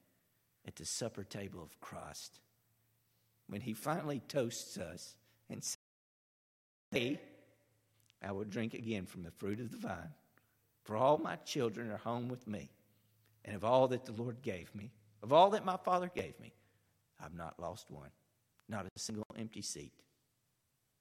at 0.67 0.75
the 0.77 0.85
supper 0.85 1.23
table 1.23 1.63
of 1.63 1.81
Christ. 1.81 2.41
When 3.47 3.61
he 3.61 3.75
finally 3.75 4.21
toasts 4.27 4.79
us 4.79 5.17
and 5.51 5.63
Hey, 6.91 7.21
I 8.23 8.33
will 8.33 8.45
drink 8.45 8.75
again 8.75 9.07
from 9.07 9.23
the 9.23 9.31
fruit 9.31 9.61
of 9.61 9.71
the 9.71 9.77
vine, 9.77 10.13
for 10.85 10.97
all 10.97 11.19
my 11.19 11.37
children 11.37 11.91
are 11.91 11.99
home 11.99 12.29
with 12.29 12.47
me, 12.47 12.71
and 13.45 13.55
of 13.55 13.65
all 13.65 13.89
that 13.89 14.05
the 14.05 14.13
Lord 14.13 14.43
gave 14.43 14.75
me, 14.75 14.91
of 15.23 15.33
all 15.33 15.51
that 15.51 15.65
my 15.65 15.77
Father 15.77 16.11
gave 16.15 16.39
me, 16.41 16.53
I've 17.23 17.35
not 17.35 17.61
lost 17.61 17.91
one, 17.91 18.11
not 18.69 18.87
a 18.87 18.99
single 18.99 19.27
empty 19.37 19.63
seat. 19.63 19.93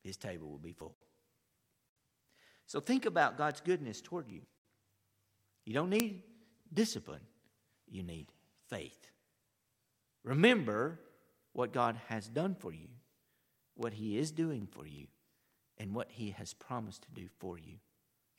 His 0.03 0.17
table 0.17 0.49
will 0.49 0.57
be 0.57 0.73
full. 0.73 0.95
So 2.65 2.79
think 2.79 3.05
about 3.05 3.37
God's 3.37 3.61
goodness 3.61 4.01
toward 4.01 4.27
you. 4.29 4.41
You 5.65 5.73
don't 5.73 5.89
need 5.89 6.23
discipline, 6.73 7.21
you 7.89 8.03
need 8.03 8.27
faith. 8.69 9.07
Remember 10.23 10.99
what 11.53 11.71
God 11.71 11.99
has 12.07 12.27
done 12.27 12.55
for 12.59 12.73
you, 12.73 12.89
what 13.75 13.93
He 13.93 14.17
is 14.17 14.31
doing 14.31 14.67
for 14.69 14.85
you, 14.85 15.07
and 15.79 15.93
what 15.93 16.07
He 16.09 16.31
has 16.31 16.53
promised 16.53 17.03
to 17.03 17.21
do 17.21 17.27
for 17.39 17.57
you 17.57 17.75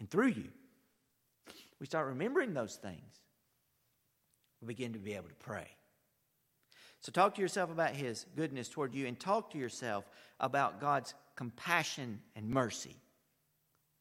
and 0.00 0.11
through 0.11 0.28
you. 0.28 0.49
We 1.80 1.87
start 1.87 2.09
remembering 2.09 2.54
those 2.54 2.76
things, 2.76 3.21
we 4.61 4.68
begin 4.68 4.92
to 4.92 4.99
be 4.99 5.14
able 5.14 5.28
to 5.28 5.35
pray. 5.35 5.68
So, 7.00 7.12
talk 7.12 7.37
to 7.37 7.40
yourself 7.40 7.71
about 7.71 7.90
His 7.90 8.26
goodness 8.37 8.68
toward 8.68 8.95
you 8.95 9.07
and 9.07 9.18
talk 9.18 9.50
to 9.52 9.59
yourself 9.59 10.04
about 10.40 10.80
God's 10.80 11.14
compassion 11.37 12.21
and 12.35 12.50
mercy. 12.50 12.97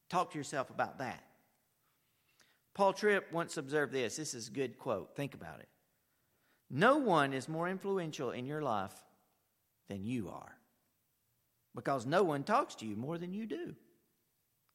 Talk 0.08 0.32
to 0.32 0.38
yourself 0.38 0.70
about 0.70 0.98
that. 0.98 1.22
Paul 2.74 2.92
Tripp 2.92 3.32
once 3.32 3.56
observed 3.56 3.92
this. 3.92 4.16
This 4.16 4.34
is 4.34 4.48
a 4.48 4.52
good 4.52 4.78
quote. 4.78 5.14
Think 5.14 5.34
about 5.34 5.60
it. 5.60 5.68
No 6.70 6.98
one 6.98 7.32
is 7.32 7.48
more 7.48 7.68
influential 7.68 8.30
in 8.30 8.46
your 8.46 8.62
life 8.62 8.92
than 9.88 10.04
you 10.04 10.28
are 10.28 10.57
because 11.78 12.06
no 12.06 12.24
one 12.24 12.42
talks 12.42 12.74
to 12.74 12.84
you 12.84 12.96
more 12.96 13.18
than 13.18 13.32
you 13.32 13.46
do. 13.46 13.72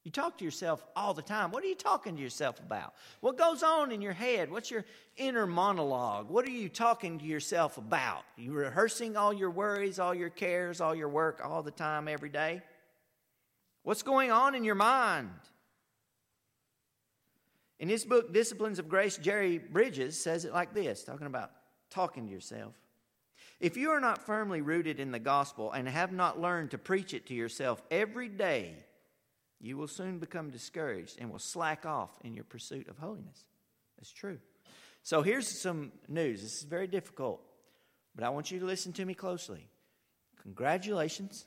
You 0.05 0.11
talk 0.11 0.37
to 0.37 0.45
yourself 0.45 0.81
all 0.95 1.13
the 1.13 1.21
time. 1.21 1.51
What 1.51 1.61
are 1.63 1.67
you 1.67 1.75
talking 1.75 2.15
to 2.15 2.21
yourself 2.21 2.59
about? 2.59 2.93
What 3.19 3.37
goes 3.37 3.61
on 3.61 3.91
in 3.91 4.01
your 4.01 4.13
head? 4.13 4.49
What's 4.49 4.71
your 4.71 4.85
inner 5.17 5.45
monologue? 5.45 6.29
What 6.29 6.45
are 6.45 6.51
you 6.51 6.69
talking 6.69 7.19
to 7.19 7.25
yourself 7.25 7.77
about? 7.77 8.23
Are 8.37 8.41
you 8.41 8.53
rehearsing 8.53 9.17
all 9.17 9.33
your 9.33 9.51
worries, 9.51 9.99
all 9.99 10.15
your 10.15 10.29
cares, 10.29 10.79
all 10.79 10.95
your 10.95 11.09
work 11.09 11.41
all 11.43 11.61
the 11.61 11.71
time, 11.71 12.07
every 12.07 12.29
day? 12.29 12.61
What's 13.83 14.03
going 14.03 14.31
on 14.31 14.55
in 14.55 14.63
your 14.63 14.75
mind? 14.75 15.29
In 17.79 17.89
his 17.89 18.05
book, 18.05 18.33
Disciplines 18.33 18.79
of 18.79 18.87
Grace, 18.87 19.17
Jerry 19.17 19.57
Bridges 19.57 20.21
says 20.21 20.45
it 20.45 20.53
like 20.53 20.73
this 20.73 21.03
talking 21.03 21.27
about 21.27 21.51
talking 21.89 22.27
to 22.27 22.31
yourself. 22.31 22.73
If 23.63 23.77
you 23.77 23.91
are 23.91 24.01
not 24.01 24.25
firmly 24.25 24.59
rooted 24.59 24.99
in 24.99 25.13
the 25.13 25.19
gospel 25.19 25.71
and 25.71 25.87
have 25.87 26.11
not 26.11 26.37
learned 26.37 26.71
to 26.71 26.77
preach 26.77 27.13
it 27.13 27.27
to 27.27 27.33
yourself 27.33 27.81
every 27.89 28.27
day, 28.27 28.75
you 29.61 29.77
will 29.77 29.87
soon 29.87 30.19
become 30.19 30.49
discouraged 30.49 31.15
and 31.17 31.31
will 31.31 31.39
slack 31.39 31.85
off 31.85 32.11
in 32.25 32.33
your 32.33 32.43
pursuit 32.43 32.89
of 32.89 32.97
holiness. 32.97 33.45
That's 33.97 34.11
true. 34.11 34.39
So 35.01 35.21
here's 35.21 35.61
some 35.61 35.93
news. 36.09 36.41
This 36.41 36.57
is 36.57 36.63
very 36.63 36.87
difficult, 36.87 37.39
but 38.13 38.25
I 38.25 38.31
want 38.31 38.51
you 38.51 38.59
to 38.59 38.65
listen 38.65 38.91
to 38.93 39.05
me 39.05 39.13
closely. 39.13 39.69
Congratulations. 40.41 41.45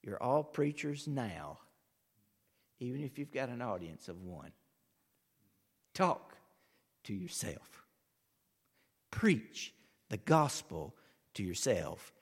You're 0.00 0.22
all 0.22 0.44
preachers 0.44 1.08
now, 1.08 1.58
even 2.78 3.02
if 3.02 3.18
you've 3.18 3.32
got 3.32 3.48
an 3.48 3.62
audience 3.62 4.06
of 4.06 4.22
one. 4.22 4.52
Talk 5.92 6.36
to 7.02 7.12
yourself. 7.12 7.82
Preach 9.10 9.74
the 10.08 10.18
gospel 10.18 10.94
to 11.34 11.42
yourself 11.42 12.12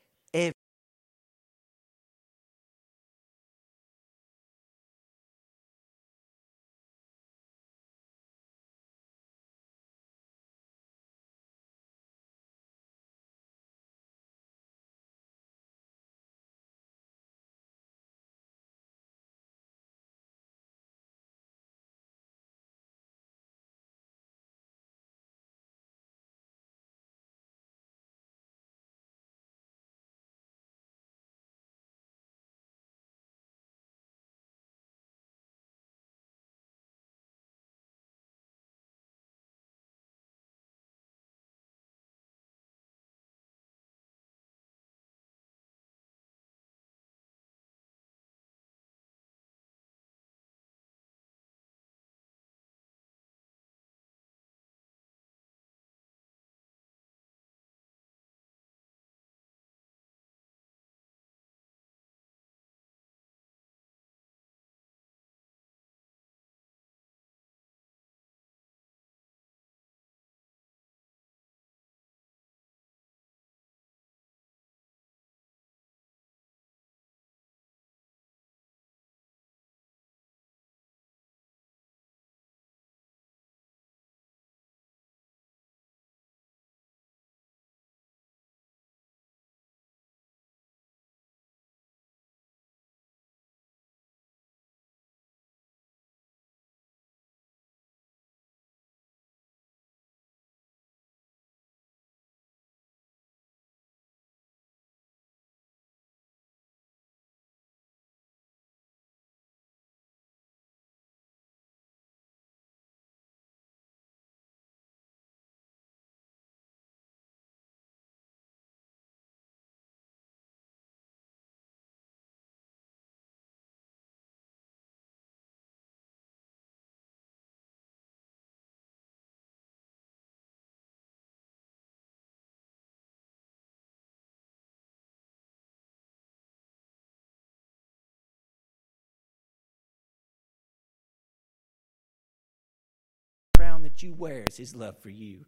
you 144.03 144.15
wear 144.15 144.45
is 144.49 144.57
his 144.57 144.75
love 144.75 144.99
for 144.99 145.11
you. 145.11 145.45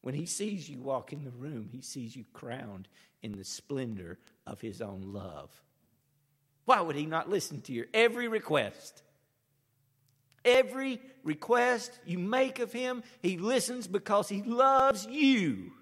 When 0.00 0.14
he 0.14 0.26
sees 0.26 0.68
you 0.68 0.80
walk 0.80 1.12
in 1.12 1.24
the 1.24 1.30
room, 1.30 1.68
he 1.70 1.80
sees 1.80 2.16
you 2.16 2.24
crowned 2.32 2.88
in 3.22 3.32
the 3.32 3.44
splendor 3.44 4.18
of 4.46 4.60
his 4.60 4.80
own 4.80 5.02
love. 5.12 5.50
Why 6.64 6.80
would 6.80 6.96
he 6.96 7.06
not 7.06 7.30
listen 7.30 7.60
to 7.62 7.72
your 7.72 7.86
every 7.94 8.28
request? 8.28 9.02
Every 10.44 11.00
request 11.22 11.98
you 12.04 12.18
make 12.18 12.58
of 12.58 12.72
him, 12.72 13.04
he 13.20 13.38
listens 13.38 13.86
because 13.86 14.28
he 14.28 14.42
loves 14.42 15.06
you. 15.06 15.72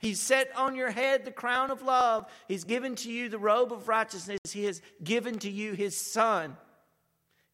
He's 0.00 0.20
set 0.20 0.50
on 0.56 0.74
your 0.74 0.90
head 0.90 1.24
the 1.24 1.30
crown 1.30 1.70
of 1.70 1.82
love. 1.82 2.26
He's 2.48 2.64
given 2.64 2.96
to 2.96 3.10
you 3.10 3.28
the 3.28 3.38
robe 3.38 3.72
of 3.72 3.88
righteousness. 3.88 4.38
He 4.50 4.64
has 4.64 4.82
given 5.02 5.38
to 5.40 5.50
you 5.50 5.72
his 5.72 5.96
son. 5.96 6.56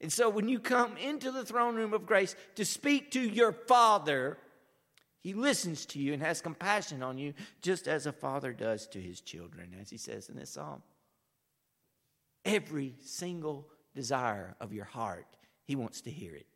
And 0.02 0.12
so 0.12 0.28
when 0.28 0.48
you 0.48 0.58
come 0.58 0.96
into 0.96 1.30
the 1.30 1.44
throne 1.44 1.76
room 1.76 1.94
of 1.94 2.06
grace 2.06 2.34
to 2.56 2.64
speak 2.64 3.12
to 3.12 3.20
your 3.20 3.52
father, 3.52 4.36
he 5.20 5.32
listens 5.32 5.86
to 5.86 6.00
you 6.00 6.12
and 6.12 6.20
has 6.20 6.40
compassion 6.40 7.04
on 7.04 7.16
you, 7.16 7.34
just 7.62 7.86
as 7.86 8.06
a 8.06 8.12
father 8.12 8.52
does 8.52 8.88
to 8.88 9.00
his 9.00 9.20
children, 9.20 9.76
as 9.80 9.88
he 9.88 9.96
says 9.96 10.28
in 10.28 10.36
this 10.36 10.50
psalm. 10.50 10.82
Every 12.44 12.96
single 13.00 13.68
desire 13.94 14.56
of 14.60 14.72
your 14.72 14.84
heart, 14.84 15.26
he 15.64 15.76
wants 15.76 16.00
to 16.02 16.10
hear 16.10 16.34
it. 16.34 16.46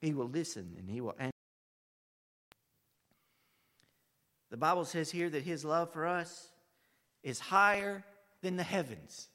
He 0.00 0.12
will 0.12 0.28
listen 0.28 0.74
and 0.76 0.90
he 0.90 1.00
will 1.00 1.14
answer. 1.18 1.30
The 4.50 4.56
Bible 4.56 4.84
says 4.84 5.10
here 5.10 5.30
that 5.30 5.44
his 5.44 5.64
love 5.64 5.92
for 5.92 6.06
us 6.06 6.50
is 7.22 7.38
higher 7.38 8.02
than 8.42 8.56
the 8.56 8.64
heavens. 8.64 9.28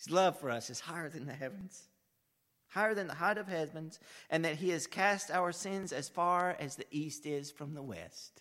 His 0.00 0.10
love 0.10 0.38
for 0.38 0.50
us 0.50 0.70
is 0.70 0.80
higher 0.80 1.10
than 1.10 1.26
the 1.26 1.34
heavens, 1.34 1.82
higher 2.68 2.94
than 2.94 3.06
the 3.06 3.14
height 3.14 3.36
of 3.36 3.48
heavens, 3.48 4.00
and 4.30 4.42
that 4.46 4.56
he 4.56 4.70
has 4.70 4.86
cast 4.86 5.30
our 5.30 5.52
sins 5.52 5.92
as 5.92 6.08
far 6.08 6.56
as 6.58 6.74
the 6.74 6.86
east 6.90 7.26
is 7.26 7.50
from 7.50 7.74
the 7.74 7.82
west. 7.82 8.40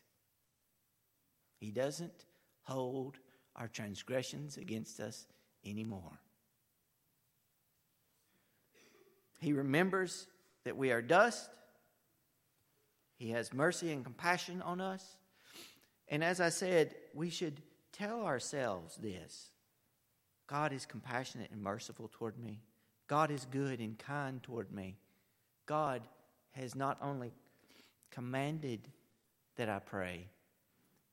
He 1.59 1.71
doesn't 1.71 2.25
hold 2.61 3.17
our 3.57 3.67
transgressions 3.67 4.55
against 4.55 5.01
us 5.01 5.27
anymore. 5.65 6.21
He 9.41 9.51
remembers 9.51 10.27
that 10.63 10.77
we 10.77 10.93
are 10.93 11.01
dust. 11.01 11.49
He 13.17 13.31
has 13.31 13.53
mercy 13.53 13.91
and 13.91 14.05
compassion 14.05 14.61
on 14.61 14.79
us. 14.79 15.17
And 16.07 16.23
as 16.23 16.39
I 16.39 16.49
said, 16.49 16.95
we 17.13 17.29
should 17.29 17.61
tell 17.91 18.23
ourselves 18.23 18.95
this 18.95 19.49
God 20.49 20.73
is 20.73 20.87
compassionate 20.87 21.51
and 21.51 21.61
merciful 21.61 22.09
toward 22.11 22.39
me. 22.39 22.63
God 23.07 23.29
is 23.29 23.45
good 23.51 23.79
and 23.79 23.99
kind 23.99 24.41
toward 24.41 24.71
me. 24.71 24.97
God 25.67 26.01
has 26.51 26.73
not 26.73 26.97
only 27.03 27.31
commanded 28.09 28.87
that 29.57 29.69
I 29.69 29.77
pray, 29.77 30.27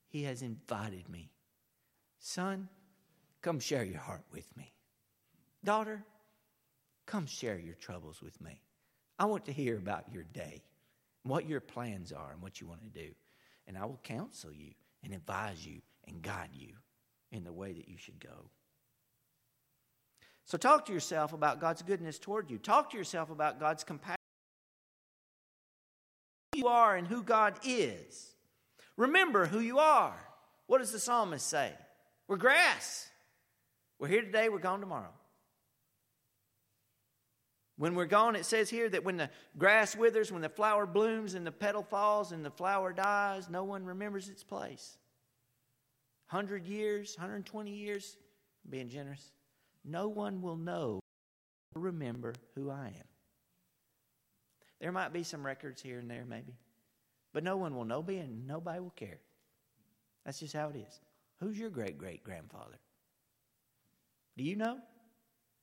He 0.08 0.22
has 0.22 0.40
invited 0.40 1.10
me. 1.10 1.28
Son, 2.18 2.66
come 3.42 3.60
share 3.60 3.84
your 3.84 4.00
heart 4.00 4.24
with 4.32 4.56
me. 4.56 4.72
Daughter, 5.62 6.02
come 7.04 7.26
share 7.26 7.58
your 7.58 7.74
troubles 7.74 8.22
with 8.22 8.40
me. 8.40 8.62
I 9.18 9.26
want 9.26 9.44
to 9.44 9.52
hear 9.52 9.76
about 9.76 10.10
your 10.10 10.24
day, 10.24 10.62
what 11.24 11.46
your 11.46 11.60
plans 11.60 12.10
are, 12.10 12.32
and 12.32 12.40
what 12.40 12.58
you 12.62 12.66
want 12.66 12.82
to 12.84 13.00
do. 13.00 13.10
And 13.66 13.76
I 13.76 13.84
will 13.84 14.00
counsel 14.02 14.50
you 14.50 14.72
and 15.04 15.12
advise 15.12 15.66
you 15.66 15.82
and 16.08 16.22
guide 16.22 16.50
you 16.54 16.72
in 17.32 17.44
the 17.44 17.52
way 17.52 17.74
that 17.74 17.88
you 17.88 17.98
should 17.98 18.18
go. 18.18 18.50
So, 20.46 20.56
talk 20.56 20.86
to 20.86 20.92
yourself 20.92 21.32
about 21.32 21.60
God's 21.60 21.82
goodness 21.82 22.20
toward 22.20 22.50
you. 22.50 22.58
Talk 22.58 22.90
to 22.90 22.96
yourself 22.96 23.30
about 23.30 23.58
God's 23.58 23.82
compassion. 23.82 24.16
Who 26.52 26.60
you 26.60 26.68
are 26.68 26.96
and 26.96 27.06
who 27.06 27.24
God 27.24 27.58
is. 27.64 28.32
Remember 28.96 29.46
who 29.46 29.58
you 29.58 29.80
are. 29.80 30.16
What 30.68 30.78
does 30.78 30.92
the 30.92 31.00
psalmist 31.00 31.46
say? 31.46 31.72
We're 32.28 32.36
grass. 32.36 33.08
We're 33.98 34.08
here 34.08 34.22
today, 34.22 34.48
we're 34.48 34.58
gone 34.60 34.80
tomorrow. 34.80 35.12
When 37.78 37.94
we're 37.94 38.06
gone, 38.06 38.36
it 38.36 38.46
says 38.46 38.70
here 38.70 38.88
that 38.88 39.04
when 39.04 39.16
the 39.16 39.30
grass 39.58 39.96
withers, 39.96 40.30
when 40.30 40.42
the 40.42 40.48
flower 40.48 40.86
blooms 40.86 41.34
and 41.34 41.46
the 41.46 41.52
petal 41.52 41.82
falls 41.82 42.32
and 42.32 42.44
the 42.44 42.50
flower 42.50 42.92
dies, 42.92 43.50
no 43.50 43.64
one 43.64 43.84
remembers 43.84 44.28
its 44.28 44.44
place. 44.44 44.96
100 46.30 46.66
years, 46.66 47.16
120 47.18 47.70
years, 47.70 48.16
being 48.68 48.88
generous, 48.88 49.30
no 49.86 50.08
one 50.08 50.42
will 50.42 50.56
know 50.56 51.00
or 51.74 51.80
remember 51.80 52.34
who 52.54 52.70
I 52.70 52.86
am. 52.86 53.08
There 54.80 54.92
might 54.92 55.12
be 55.12 55.22
some 55.22 55.44
records 55.44 55.80
here 55.80 55.98
and 55.98 56.10
there, 56.10 56.24
maybe, 56.28 56.54
but 57.32 57.44
no 57.44 57.56
one 57.56 57.74
will 57.74 57.84
know 57.84 58.02
me 58.02 58.18
and 58.18 58.46
nobody 58.46 58.80
will 58.80 58.90
care. 58.90 59.18
That's 60.24 60.40
just 60.40 60.54
how 60.54 60.68
it 60.68 60.76
is. 60.76 61.00
Who's 61.40 61.58
your 61.58 61.70
great 61.70 61.98
great 61.98 62.24
grandfather? 62.24 62.78
Do 64.36 64.44
you 64.44 64.56
know 64.56 64.78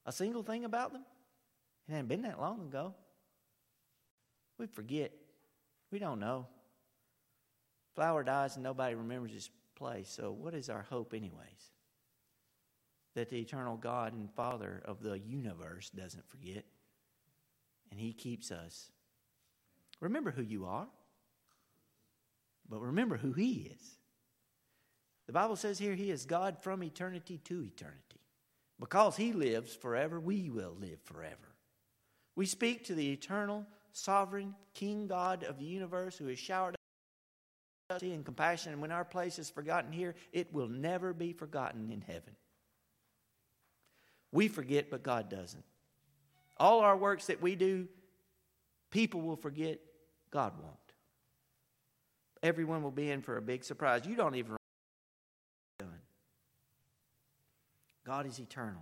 a 0.05 0.11
single 0.11 0.43
thing 0.43 0.65
about 0.65 0.93
them? 0.93 1.03
It 1.87 1.91
hadn't 1.91 2.07
been 2.07 2.21
that 2.23 2.39
long 2.39 2.61
ago. 2.61 2.95
We 4.57 4.67
forget. 4.67 5.11
We 5.91 5.99
don't 5.99 6.19
know. 6.19 6.47
Flower 7.95 8.23
dies 8.23 8.55
and 8.55 8.63
nobody 8.63 8.95
remembers 8.95 9.31
his 9.31 9.49
place. 9.75 10.09
So, 10.09 10.31
what 10.31 10.53
is 10.53 10.69
our 10.69 10.81
hope, 10.89 11.13
anyways? 11.13 11.71
That 13.15 13.29
the 13.29 13.39
eternal 13.39 13.77
God 13.77 14.13
and 14.13 14.31
Father 14.31 14.81
of 14.85 15.01
the 15.01 15.19
universe 15.19 15.91
doesn't 15.91 16.27
forget, 16.29 16.65
and 17.91 17.99
He 17.99 18.11
keeps 18.11 18.51
us. 18.51 18.91
Remember 19.99 20.31
who 20.31 20.41
you 20.41 20.65
are, 20.65 20.87
but 22.67 22.81
remember 22.81 23.17
who 23.17 23.33
He 23.33 23.71
is. 23.73 23.97
The 25.27 25.33
Bible 25.33 25.55
says 25.55 25.77
here 25.77 25.93
He 25.93 26.09
is 26.09 26.25
God 26.25 26.57
from 26.61 26.83
eternity 26.83 27.37
to 27.45 27.63
eternity. 27.63 28.19
Because 28.79 29.15
He 29.15 29.31
lives 29.31 29.75
forever, 29.75 30.19
we 30.19 30.49
will 30.49 30.75
live 30.79 30.99
forever. 31.03 31.53
We 32.35 32.45
speak 32.47 32.85
to 32.85 32.95
the 32.95 33.11
eternal, 33.11 33.65
sovereign 33.91 34.55
King 34.73 35.07
God 35.07 35.43
of 35.43 35.59
the 35.59 35.65
universe 35.65 36.17
who 36.17 36.27
has 36.27 36.39
showered 36.39 36.75
us 37.89 38.01
and 38.01 38.25
compassion. 38.25 38.73
And 38.73 38.81
when 38.81 38.91
our 38.91 39.05
place 39.05 39.37
is 39.37 39.49
forgotten 39.49 39.91
here, 39.91 40.15
it 40.31 40.51
will 40.51 40.67
never 40.67 41.13
be 41.13 41.31
forgotten 41.31 41.91
in 41.91 42.01
heaven. 42.01 42.35
We 44.33 44.49
forget, 44.49 44.89
but 44.89 45.03
God 45.03 45.29
doesn't. 45.29 45.63
All 46.57 46.79
our 46.81 46.97
works 46.97 47.27
that 47.27 47.41
we 47.41 47.55
do, 47.55 47.87
people 48.89 49.21
will 49.21 49.35
forget, 49.37 49.79
God 50.31 50.53
won't. 50.59 50.75
Everyone 52.41 52.83
will 52.83 52.91
be 52.91 53.09
in 53.09 53.21
for 53.21 53.37
a 53.37 53.41
big 53.41 53.63
surprise. 53.63 54.05
You 54.05 54.15
don't 54.15 54.35
even 54.35 54.57
done. 55.77 56.01
God 58.05 58.25
is 58.25 58.39
eternal. 58.39 58.81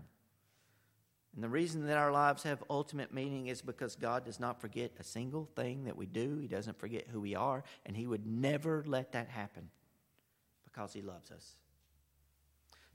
And 1.35 1.43
the 1.43 1.49
reason 1.49 1.85
that 1.85 1.97
our 1.97 2.11
lives 2.11 2.43
have 2.43 2.63
ultimate 2.69 3.13
meaning 3.13 3.47
is 3.47 3.61
because 3.61 3.95
God 3.95 4.25
does 4.25 4.39
not 4.39 4.59
forget 4.59 4.91
a 4.99 5.03
single 5.03 5.49
thing 5.55 5.83
that 5.83 5.95
we 5.95 6.05
do. 6.05 6.37
He 6.37 6.47
doesn't 6.47 6.79
forget 6.79 7.07
who 7.09 7.21
we 7.21 7.35
are, 7.35 7.63
and 7.85 7.95
He 7.95 8.07
would 8.07 8.25
never 8.25 8.83
let 8.85 9.11
that 9.11 9.29
happen 9.29 9.69
because 10.63 10.93
He 10.93 11.01
loves 11.01 11.29
us. 11.31 11.55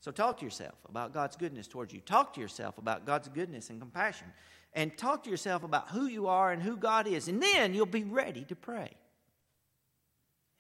So 0.01 0.11
talk 0.11 0.39
to 0.39 0.45
yourself 0.45 0.75
about 0.89 1.13
God's 1.13 1.37
goodness 1.37 1.67
towards 1.67 1.93
you. 1.93 2.01
Talk 2.01 2.35
to 2.35 2.41
yourself 2.41 2.79
about 2.79 3.07
God's 3.07 3.29
goodness 3.29 3.71
and 3.71 3.81
compassion. 3.81 4.29
And 4.73 4.97
talk 4.97 5.25
to 5.25 5.31
yourself 5.31 5.65
about 5.65 5.89
who 5.89 6.07
you 6.07 6.27
are 6.27 6.53
and 6.53 6.63
who 6.63 6.77
God 6.77 7.07
is. 7.07 7.29
And 7.29 7.43
then 7.43 7.75
you'll 7.75 7.87
be 7.87 8.05
ready 8.05 8.45
to 8.45 8.55
pray. 8.55 8.91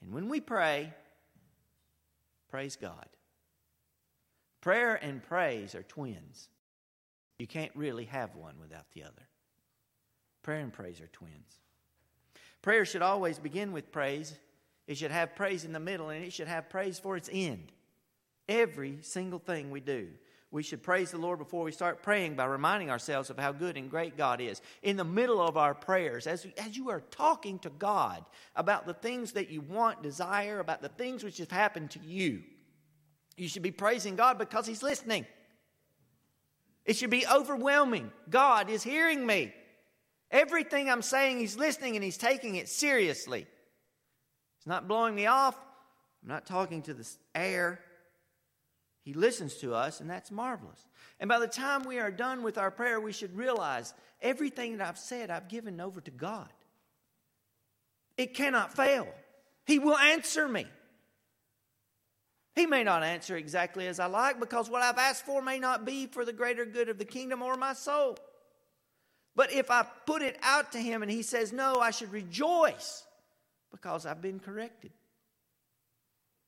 And 0.02 0.12
when 0.12 0.28
we 0.28 0.40
pray, 0.40 0.92
praise 2.50 2.76
God. 2.76 3.06
Prayer 4.60 4.96
and 4.96 5.22
praise 5.22 5.74
are 5.74 5.82
twins. 5.82 6.48
You 7.38 7.46
can't 7.46 7.72
really 7.74 8.06
have 8.06 8.34
one 8.34 8.54
without 8.60 8.86
the 8.94 9.02
other. 9.02 9.28
Prayer 10.42 10.60
and 10.60 10.72
praise 10.72 11.00
are 11.00 11.08
twins. 11.08 11.60
Prayer 12.62 12.84
should 12.84 13.02
always 13.02 13.38
begin 13.38 13.72
with 13.72 13.92
praise. 13.92 14.34
It 14.86 14.96
should 14.96 15.10
have 15.10 15.36
praise 15.36 15.64
in 15.64 15.72
the 15.72 15.80
middle, 15.80 16.08
and 16.10 16.24
it 16.24 16.32
should 16.32 16.48
have 16.48 16.68
praise 16.68 16.98
for 16.98 17.16
its 17.16 17.28
end. 17.32 17.72
Every 18.48 18.98
single 19.02 19.38
thing 19.38 19.70
we 19.70 19.80
do. 19.80 20.08
We 20.52 20.62
should 20.62 20.82
praise 20.82 21.10
the 21.10 21.18
Lord 21.18 21.38
before 21.38 21.64
we 21.64 21.72
start 21.72 22.02
praying 22.02 22.36
by 22.36 22.44
reminding 22.44 22.88
ourselves 22.88 23.30
of 23.30 23.38
how 23.38 23.52
good 23.52 23.76
and 23.76 23.90
great 23.90 24.16
God 24.16 24.40
is. 24.40 24.62
In 24.82 24.96
the 24.96 25.04
middle 25.04 25.40
of 25.40 25.56
our 25.56 25.74
prayers, 25.74 26.26
as, 26.26 26.46
as 26.56 26.76
you 26.76 26.88
are 26.88 27.02
talking 27.10 27.58
to 27.60 27.70
God 27.70 28.24
about 28.54 28.86
the 28.86 28.94
things 28.94 29.32
that 29.32 29.50
you 29.50 29.60
want, 29.60 30.02
desire, 30.02 30.60
about 30.60 30.82
the 30.82 30.88
things 30.88 31.24
which 31.24 31.38
have 31.38 31.50
happened 31.50 31.90
to 31.90 31.98
you, 31.98 32.42
you 33.36 33.48
should 33.48 33.62
be 33.62 33.72
praising 33.72 34.16
God 34.16 34.38
because 34.38 34.66
He's 34.66 34.82
listening. 34.82 35.26
It 36.84 36.96
should 36.96 37.10
be 37.10 37.26
overwhelming. 37.26 38.12
God 38.30 38.70
is 38.70 38.82
hearing 38.82 39.26
me. 39.26 39.52
Everything 40.30 40.88
I'm 40.88 41.02
saying, 41.02 41.38
He's 41.38 41.56
listening 41.56 41.96
and 41.96 42.04
He's 42.04 42.16
taking 42.16 42.54
it 42.54 42.68
seriously. 42.68 43.46
He's 44.58 44.66
not 44.66 44.88
blowing 44.88 45.14
me 45.14 45.26
off. 45.26 45.56
I'm 46.22 46.28
not 46.28 46.46
talking 46.46 46.82
to 46.82 46.94
the 46.94 47.06
air. 47.34 47.80
He 49.06 49.14
listens 49.14 49.54
to 49.58 49.72
us, 49.72 50.00
and 50.00 50.10
that's 50.10 50.32
marvelous. 50.32 50.84
And 51.20 51.28
by 51.28 51.38
the 51.38 51.46
time 51.46 51.84
we 51.84 52.00
are 52.00 52.10
done 52.10 52.42
with 52.42 52.58
our 52.58 52.72
prayer, 52.72 53.00
we 53.00 53.12
should 53.12 53.36
realize 53.36 53.94
everything 54.20 54.76
that 54.76 54.88
I've 54.88 54.98
said, 54.98 55.30
I've 55.30 55.46
given 55.46 55.80
over 55.80 56.00
to 56.00 56.10
God. 56.10 56.48
It 58.16 58.34
cannot 58.34 58.74
fail. 58.74 59.06
He 59.64 59.78
will 59.78 59.96
answer 59.96 60.48
me. 60.48 60.66
He 62.56 62.66
may 62.66 62.82
not 62.82 63.04
answer 63.04 63.36
exactly 63.36 63.86
as 63.86 64.00
I 64.00 64.06
like 64.06 64.40
because 64.40 64.68
what 64.68 64.82
I've 64.82 64.98
asked 64.98 65.24
for 65.24 65.40
may 65.40 65.60
not 65.60 65.84
be 65.84 66.08
for 66.08 66.24
the 66.24 66.32
greater 66.32 66.64
good 66.64 66.88
of 66.88 66.98
the 66.98 67.04
kingdom 67.04 67.42
or 67.42 67.54
my 67.54 67.74
soul. 67.74 68.18
But 69.36 69.52
if 69.52 69.70
I 69.70 69.86
put 70.04 70.22
it 70.22 70.36
out 70.42 70.72
to 70.72 70.78
him 70.78 71.02
and 71.02 71.12
he 71.12 71.22
says 71.22 71.52
no, 71.52 71.76
I 71.76 71.92
should 71.92 72.10
rejoice 72.10 73.04
because 73.70 74.04
I've 74.04 74.20
been 74.20 74.40
corrected. 74.40 74.90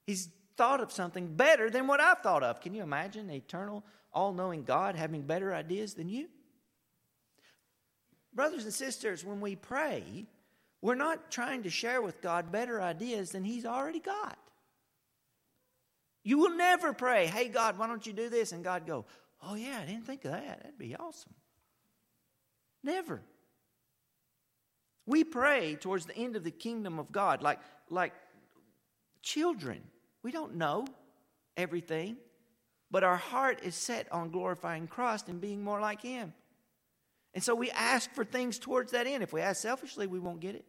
He's 0.08 0.28
thought 0.58 0.80
of 0.80 0.92
something 0.92 1.34
better 1.34 1.70
than 1.70 1.86
what 1.86 2.00
I've 2.00 2.18
thought 2.18 2.42
of. 2.42 2.60
Can 2.60 2.74
you 2.74 2.82
imagine 2.82 3.30
eternal, 3.30 3.84
all 4.12 4.32
knowing 4.32 4.64
God 4.64 4.96
having 4.96 5.22
better 5.22 5.54
ideas 5.54 5.94
than 5.94 6.08
you? 6.08 6.28
Brothers 8.34 8.64
and 8.64 8.74
sisters, 8.74 9.24
when 9.24 9.40
we 9.40 9.56
pray, 9.56 10.26
we're 10.82 10.96
not 10.96 11.30
trying 11.30 11.62
to 11.62 11.70
share 11.70 12.02
with 12.02 12.20
God 12.20 12.52
better 12.52 12.82
ideas 12.82 13.30
than 13.30 13.44
He's 13.44 13.64
already 13.64 14.00
got. 14.00 14.36
You 16.24 16.38
will 16.38 16.56
never 16.56 16.92
pray, 16.92 17.26
hey, 17.26 17.48
God, 17.48 17.78
why 17.78 17.86
don't 17.86 18.06
you 18.06 18.12
do 18.12 18.28
this? 18.28 18.52
And 18.52 18.62
God 18.62 18.86
go, 18.86 19.06
oh, 19.42 19.54
yeah, 19.54 19.78
I 19.80 19.86
didn't 19.86 20.04
think 20.04 20.24
of 20.24 20.32
that. 20.32 20.62
That'd 20.62 20.78
be 20.78 20.94
awesome. 20.94 21.34
Never. 22.82 23.22
We 25.06 25.24
pray 25.24 25.76
towards 25.76 26.04
the 26.04 26.16
end 26.16 26.36
of 26.36 26.44
the 26.44 26.50
kingdom 26.50 26.98
of 26.98 27.10
God 27.10 27.42
like, 27.42 27.60
like 27.88 28.12
children. 29.22 29.80
We 30.28 30.32
don't 30.32 30.56
know 30.56 30.84
everything, 31.56 32.18
but 32.90 33.02
our 33.02 33.16
heart 33.16 33.60
is 33.62 33.74
set 33.74 34.12
on 34.12 34.30
glorifying 34.30 34.86
Christ 34.86 35.30
and 35.30 35.40
being 35.40 35.64
more 35.64 35.80
like 35.80 36.02
Him. 36.02 36.34
And 37.32 37.42
so 37.42 37.54
we 37.54 37.70
ask 37.70 38.12
for 38.12 38.26
things 38.26 38.58
towards 38.58 38.92
that 38.92 39.06
end. 39.06 39.22
If 39.22 39.32
we 39.32 39.40
ask 39.40 39.62
selfishly, 39.62 40.06
we 40.06 40.18
won't 40.18 40.40
get 40.40 40.54
it. 40.54 40.66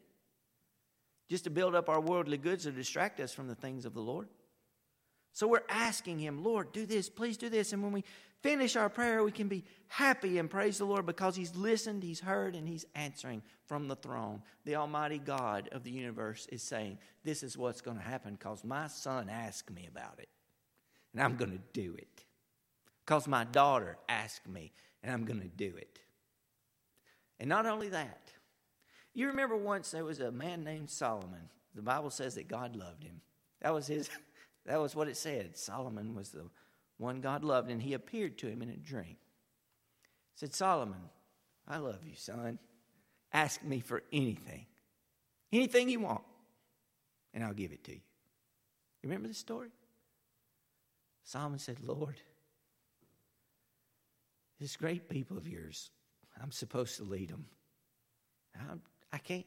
Just 1.29 1.43
to 1.43 1.49
build 1.49 1.75
up 1.75 1.89
our 1.89 1.99
worldly 1.99 2.37
goods 2.37 2.65
or 2.67 2.71
distract 2.71 3.19
us 3.19 3.33
from 3.33 3.49
the 3.49 3.55
things 3.55 3.83
of 3.83 3.93
the 3.93 3.99
Lord. 3.99 4.29
So 5.33 5.45
we're 5.45 5.59
asking 5.67 6.19
Him, 6.19 6.41
Lord, 6.41 6.71
do 6.71 6.85
this, 6.85 7.09
please 7.09 7.35
do 7.35 7.49
this. 7.49 7.73
And 7.73 7.83
when 7.83 7.91
we 7.91 8.05
finish 8.41 8.75
our 8.75 8.89
prayer, 8.89 9.23
we 9.23 9.31
can 9.31 9.47
be 9.47 9.63
happy 9.87 10.37
and 10.37 10.49
praise 10.49 10.77
the 10.77 10.85
Lord 10.85 11.05
because 11.05 11.35
He's 11.35 11.55
listened, 11.55 12.03
He's 12.03 12.19
heard, 12.19 12.55
and 12.55 12.67
He's 12.67 12.85
answering 12.95 13.41
from 13.65 13.87
the 13.87 13.95
throne. 13.95 14.41
The 14.65 14.75
Almighty 14.75 15.17
God 15.17 15.69
of 15.71 15.83
the 15.83 15.91
universe 15.91 16.47
is 16.51 16.63
saying, 16.63 16.97
This 17.23 17.43
is 17.43 17.57
what's 17.57 17.81
going 17.81 17.97
to 17.97 18.03
happen 18.03 18.33
because 18.33 18.63
my 18.63 18.87
son 18.87 19.29
asked 19.29 19.71
me 19.71 19.87
about 19.87 20.19
it, 20.19 20.29
and 21.13 21.21
I'm 21.21 21.35
going 21.35 21.51
to 21.51 21.61
do 21.73 21.95
it. 21.97 22.25
Because 23.05 23.27
my 23.27 23.43
daughter 23.43 23.97
asked 24.07 24.47
me, 24.47 24.71
and 25.01 25.11
I'm 25.11 25.25
going 25.25 25.41
to 25.41 25.47
do 25.47 25.73
it. 25.77 25.99
And 27.39 27.49
not 27.49 27.65
only 27.65 27.89
that, 27.89 28.31
you 29.13 29.27
remember 29.27 29.57
once 29.57 29.91
there 29.91 30.03
was 30.03 30.19
a 30.19 30.31
man 30.31 30.63
named 30.63 30.89
Solomon. 30.89 31.49
The 31.73 31.81
Bible 31.81 32.09
says 32.09 32.35
that 32.35 32.47
God 32.47 32.75
loved 32.75 33.03
him. 33.03 33.21
That 33.61 33.73
was 33.73 33.87
his. 33.87 34.09
That 34.65 34.81
was 34.81 34.95
what 34.95 35.07
it 35.07 35.17
said. 35.17 35.57
Solomon 35.57 36.13
was 36.13 36.29
the 36.29 36.43
one 36.99 37.21
God 37.21 37.43
loved, 37.43 37.71
and 37.71 37.81
he 37.81 37.93
appeared 37.93 38.37
to 38.39 38.47
him 38.47 38.61
in 38.61 38.69
a 38.69 38.75
dream. 38.75 39.15
He 39.15 40.35
said, 40.35 40.53
Solomon, 40.53 40.99
I 41.67 41.77
love 41.77 42.05
you, 42.05 42.13
son. 42.15 42.59
Ask 43.33 43.63
me 43.63 43.79
for 43.79 44.03
anything. 44.11 44.65
Anything 45.51 45.89
you 45.89 46.01
want, 46.01 46.21
and 47.33 47.43
I'll 47.43 47.53
give 47.53 47.71
it 47.71 47.83
to 47.85 47.93
you. 47.93 48.01
You 49.01 49.09
remember 49.09 49.29
the 49.29 49.33
story? 49.33 49.69
Solomon 51.23 51.57
said, 51.57 51.79
Lord, 51.79 52.17
this 54.59 54.75
great 54.75 55.09
people 55.09 55.37
of 55.37 55.47
yours, 55.47 55.91
I'm 56.41 56.51
supposed 56.51 56.97
to 56.97 57.03
lead 57.03 57.29
them. 57.29 57.45
I'm, 58.69 58.81
I 59.13 59.19
can't. 59.19 59.45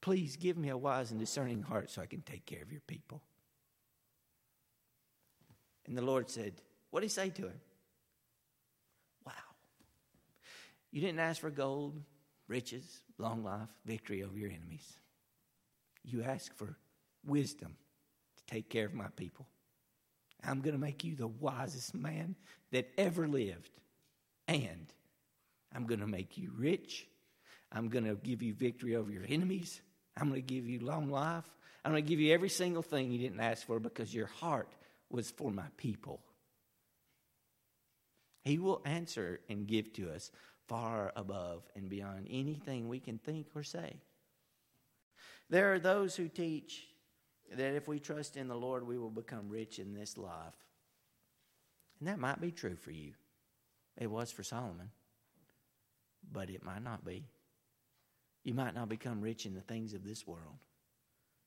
Please 0.00 0.36
give 0.36 0.56
me 0.56 0.68
a 0.68 0.76
wise 0.76 1.10
and 1.10 1.18
discerning 1.18 1.62
heart 1.62 1.90
so 1.90 2.00
I 2.00 2.06
can 2.06 2.22
take 2.22 2.46
care 2.46 2.62
of 2.62 2.70
your 2.70 2.82
people. 2.82 3.22
And 5.88 5.96
the 5.96 6.02
Lord 6.02 6.28
said, 6.30 6.52
What 6.90 7.00
did 7.00 7.06
he 7.06 7.10
say 7.10 7.30
to 7.30 7.42
him? 7.42 7.60
Wow. 9.24 9.32
You 10.90 11.00
didn't 11.00 11.20
ask 11.20 11.40
for 11.40 11.50
gold, 11.50 12.00
riches, 12.46 13.00
long 13.16 13.42
life, 13.42 13.68
victory 13.86 14.22
over 14.22 14.36
your 14.36 14.50
enemies. 14.50 14.86
You 16.04 16.22
asked 16.22 16.54
for 16.54 16.76
wisdom 17.26 17.74
to 18.36 18.54
take 18.54 18.68
care 18.68 18.86
of 18.86 18.94
my 18.94 19.08
people. 19.16 19.46
I'm 20.44 20.60
going 20.60 20.74
to 20.74 20.80
make 20.80 21.04
you 21.04 21.16
the 21.16 21.26
wisest 21.26 21.94
man 21.94 22.36
that 22.70 22.88
ever 22.96 23.26
lived. 23.26 23.70
And 24.46 24.86
I'm 25.74 25.86
going 25.86 26.00
to 26.00 26.06
make 26.06 26.38
you 26.38 26.52
rich. 26.56 27.06
I'm 27.72 27.88
going 27.88 28.04
to 28.04 28.14
give 28.14 28.42
you 28.42 28.54
victory 28.54 28.94
over 28.94 29.10
your 29.10 29.24
enemies. 29.28 29.80
I'm 30.16 30.28
going 30.28 30.40
to 30.40 30.54
give 30.54 30.68
you 30.68 30.80
long 30.80 31.10
life. 31.10 31.44
I'm 31.84 31.92
going 31.92 32.04
to 32.04 32.08
give 32.08 32.20
you 32.20 32.32
every 32.32 32.48
single 32.48 32.82
thing 32.82 33.10
you 33.10 33.18
didn't 33.18 33.40
ask 33.40 33.66
for 33.66 33.80
because 33.80 34.14
your 34.14 34.26
heart 34.26 34.68
was 35.10 35.30
for 35.30 35.50
my 35.50 35.66
people. 35.76 36.20
He 38.44 38.58
will 38.58 38.82
answer 38.84 39.40
and 39.48 39.66
give 39.66 39.92
to 39.94 40.10
us 40.10 40.30
far 40.68 41.12
above 41.16 41.62
and 41.74 41.88
beyond 41.88 42.26
anything 42.30 42.88
we 42.88 43.00
can 43.00 43.18
think 43.18 43.48
or 43.54 43.62
say. 43.62 43.96
There 45.50 45.72
are 45.72 45.78
those 45.78 46.14
who 46.14 46.28
teach 46.28 46.86
that 47.56 47.74
if 47.74 47.88
we 47.88 47.98
trust 47.98 48.36
in 48.36 48.48
the 48.48 48.56
Lord, 48.56 48.86
we 48.86 48.98
will 48.98 49.10
become 49.10 49.48
rich 49.48 49.78
in 49.78 49.94
this 49.94 50.18
life. 50.18 50.54
And 51.98 52.08
that 52.08 52.18
might 52.18 52.40
be 52.40 52.50
true 52.50 52.76
for 52.76 52.90
you. 52.90 53.12
It 53.96 54.10
was 54.10 54.30
for 54.30 54.42
Solomon, 54.42 54.90
but 56.30 56.50
it 56.50 56.64
might 56.64 56.84
not 56.84 57.04
be. 57.04 57.24
You 58.44 58.54
might 58.54 58.74
not 58.74 58.88
become 58.88 59.20
rich 59.20 59.46
in 59.46 59.54
the 59.54 59.60
things 59.60 59.94
of 59.94 60.04
this 60.04 60.26
world, 60.26 60.58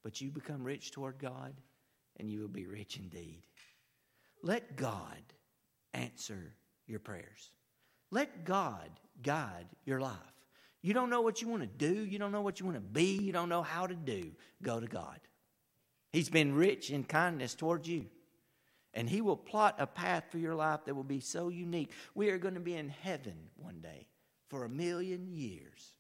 but 0.04 0.20
you 0.20 0.30
become 0.30 0.64
rich 0.64 0.92
toward 0.92 1.18
God, 1.20 1.54
and 2.20 2.30
you 2.30 2.42
will 2.42 2.48
be 2.48 2.66
rich 2.66 2.98
indeed. 2.98 3.44
Let 4.44 4.76
God 4.76 5.22
answer 5.94 6.56
your 6.88 7.00
prayers. 7.00 7.52
Let 8.12 8.44
God 8.46 8.90
guide 9.22 9.68
your 9.86 10.00
life. 10.00 10.16
You 10.82 10.94
don't 10.94 11.10
know 11.10 11.22
what 11.22 11.42
you 11.42 11.48
want 11.48 11.62
to 11.62 11.68
do, 11.68 12.06
you 12.06 12.18
don't 12.18 12.32
know 12.32 12.42
what 12.42 12.60
you 12.60 12.66
want 12.66 12.78
to 12.78 12.82
be, 12.82 13.18
you 13.18 13.32
don't 13.32 13.50
know 13.50 13.62
how 13.62 13.86
to 13.86 13.96
do. 13.96 14.32
Go 14.64 14.80
to 14.80 14.88
God. 14.88 15.20
He's 16.12 16.30
been 16.30 16.56
rich 16.56 16.90
in 16.90 17.04
kindness 17.04 17.56
towards 17.56 17.88
you. 17.88 18.08
And 18.94 19.10
He 19.10 19.22
will 19.22 19.38
plot 19.38 19.76
a 19.78 19.88
path 19.88 20.26
for 20.30 20.38
your 20.38 20.56
life 20.56 20.82
that 20.86 20.96
will 20.96 21.04
be 21.04 21.22
so 21.22 21.50
unique. 21.50 21.92
We 22.16 22.30
are 22.30 22.38
going 22.38 22.56
to 22.56 22.60
be 22.60 22.76
in 22.76 22.90
heaven 22.90 23.36
one 23.56 23.80
day 23.80 24.08
for 24.50 24.66
a 24.66 24.70
million 24.70 25.28
years. 25.30 25.94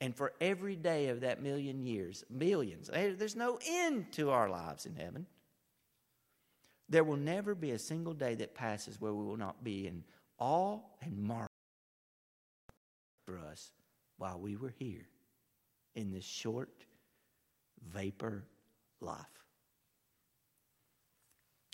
And 0.00 0.14
for 0.14 0.32
every 0.40 0.76
day 0.76 1.08
of 1.08 1.20
that 1.20 1.42
million 1.42 1.82
years, 1.82 2.24
millions, 2.28 2.90
there's 2.92 3.36
no 3.36 3.58
end 3.66 4.12
to 4.12 4.30
our 4.30 4.48
lives 4.48 4.84
in 4.84 4.94
heaven. 4.94 5.26
There 6.88 7.04
will 7.04 7.16
never 7.16 7.54
be 7.54 7.70
a 7.72 7.78
single 7.78 8.12
day 8.12 8.34
that 8.36 8.54
passes 8.54 9.00
where 9.00 9.14
we 9.14 9.24
will 9.24 9.38
not 9.38 9.64
be 9.64 9.86
in 9.86 10.04
awe 10.38 10.78
and 11.02 11.18
marvel 11.18 11.48
for 13.24 13.38
us 13.38 13.72
while 14.18 14.38
we 14.38 14.56
were 14.56 14.74
here 14.78 15.08
in 15.94 16.12
this 16.12 16.24
short 16.24 16.84
vapor 17.92 18.44
life. 19.00 19.24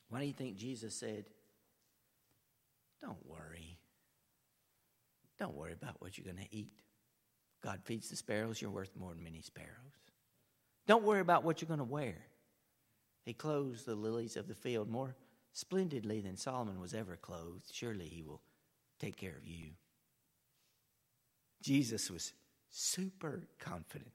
Why 0.08 0.20
do 0.20 0.26
you 0.26 0.32
think 0.32 0.56
Jesus 0.56 0.94
said, 0.94 1.24
Don't 3.00 3.26
worry. 3.26 3.78
Don't 5.38 5.54
worry 5.54 5.72
about 5.72 5.96
what 6.00 6.16
you're 6.16 6.32
going 6.32 6.46
to 6.46 6.56
eat. 6.56 6.82
God 7.62 7.81
feeds 7.85 8.11
the 8.11 8.16
sparrows, 8.16 8.61
you're 8.61 8.70
worth 8.70 8.96
more 8.98 9.14
than 9.14 9.22
many 9.22 9.40
sparrows. 9.40 9.68
Don't 10.87 11.05
worry 11.05 11.20
about 11.20 11.44
what 11.44 11.61
you're 11.61 11.68
going 11.68 11.79
to 11.79 11.85
wear. 11.85 12.16
He 13.25 13.33
clothes 13.33 13.85
the 13.85 13.94
lilies 13.94 14.37
of 14.37 14.48
the 14.48 14.55
field 14.55 14.90
more 14.90 15.14
splendidly 15.53 16.20
than 16.20 16.37
Solomon 16.37 16.81
was 16.81 16.92
ever 16.92 17.16
clothed. 17.16 17.70
Surely 17.72 18.07
he 18.07 18.22
will 18.22 18.40
take 18.98 19.16
care 19.16 19.37
of 19.37 19.46
you. 19.46 19.70
Jesus 21.62 22.11
was 22.11 22.33
super 22.70 23.42
confident 23.61 24.11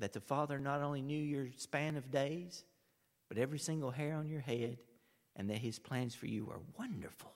that 0.00 0.12
the 0.12 0.20
Father 0.20 0.58
not 0.58 0.82
only 0.82 1.00
knew 1.00 1.22
your 1.22 1.46
span 1.56 1.96
of 1.96 2.10
days, 2.10 2.64
but 3.28 3.38
every 3.38 3.60
single 3.60 3.92
hair 3.92 4.16
on 4.16 4.26
your 4.26 4.40
head, 4.40 4.78
and 5.36 5.48
that 5.48 5.58
his 5.58 5.78
plans 5.78 6.14
for 6.14 6.26
you 6.26 6.50
are 6.50 6.60
wonderful. 6.76 7.32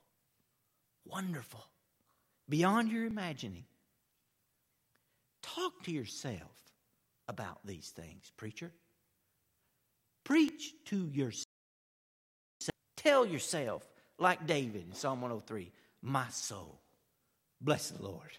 Wonderful. 1.04 1.64
Beyond 2.48 2.90
your 2.90 3.06
imagining. 3.06 3.64
Talk 5.54 5.84
to 5.84 5.92
yourself 5.92 6.52
about 7.28 7.58
these 7.64 7.90
things, 7.90 8.32
preacher. 8.36 8.72
Preach 10.24 10.74
to 10.86 11.08
yourself. 11.12 11.46
Tell 12.96 13.24
yourself, 13.24 13.88
like 14.18 14.46
David 14.46 14.86
in 14.88 14.92
Psalm 14.92 15.20
103, 15.20 15.70
my 16.02 16.26
soul, 16.28 16.80
bless 17.60 17.90
the 17.90 18.02
Lord. 18.02 18.38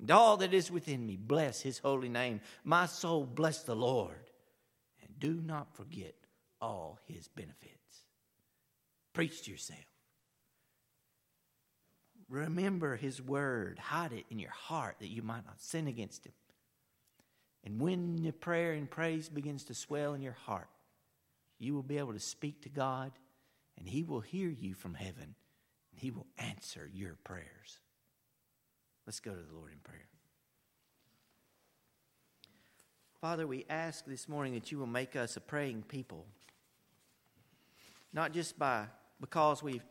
And 0.00 0.10
all 0.10 0.38
that 0.38 0.54
is 0.54 0.70
within 0.70 1.06
me, 1.06 1.16
bless 1.16 1.60
his 1.60 1.78
holy 1.78 2.08
name. 2.08 2.40
My 2.64 2.86
soul, 2.86 3.24
bless 3.24 3.62
the 3.62 3.76
Lord. 3.76 4.30
And 5.02 5.18
do 5.18 5.34
not 5.44 5.76
forget 5.76 6.14
all 6.60 6.98
his 7.06 7.28
benefits. 7.28 8.04
Preach 9.12 9.42
to 9.42 9.50
yourself. 9.50 9.91
Remember 12.32 12.96
his 12.96 13.20
word. 13.20 13.78
Hide 13.78 14.14
it 14.14 14.24
in 14.30 14.38
your 14.38 14.52
heart 14.52 14.96
that 15.00 15.10
you 15.10 15.20
might 15.20 15.44
not 15.44 15.60
sin 15.60 15.86
against 15.86 16.24
him. 16.24 16.32
And 17.62 17.78
when 17.78 18.22
the 18.22 18.32
prayer 18.32 18.72
and 18.72 18.90
praise 18.90 19.28
begins 19.28 19.64
to 19.64 19.74
swell 19.74 20.14
in 20.14 20.22
your 20.22 20.32
heart, 20.46 20.70
you 21.58 21.74
will 21.74 21.82
be 21.82 21.98
able 21.98 22.14
to 22.14 22.18
speak 22.18 22.62
to 22.62 22.70
God, 22.70 23.12
and 23.78 23.86
he 23.86 24.02
will 24.02 24.20
hear 24.20 24.48
you 24.48 24.72
from 24.72 24.94
heaven, 24.94 25.34
and 25.92 26.00
he 26.00 26.10
will 26.10 26.26
answer 26.38 26.88
your 26.90 27.16
prayers. 27.22 27.80
Let's 29.06 29.20
go 29.20 29.32
to 29.32 29.36
the 29.36 29.54
Lord 29.54 29.70
in 29.70 29.78
prayer. 29.80 30.08
Father, 33.20 33.46
we 33.46 33.66
ask 33.68 34.06
this 34.06 34.26
morning 34.26 34.54
that 34.54 34.72
you 34.72 34.78
will 34.78 34.86
make 34.86 35.16
us 35.16 35.36
a 35.36 35.40
praying 35.40 35.84
people. 35.86 36.24
Not 38.10 38.32
just 38.32 38.58
by 38.58 38.86
because 39.20 39.62
we've 39.62 39.84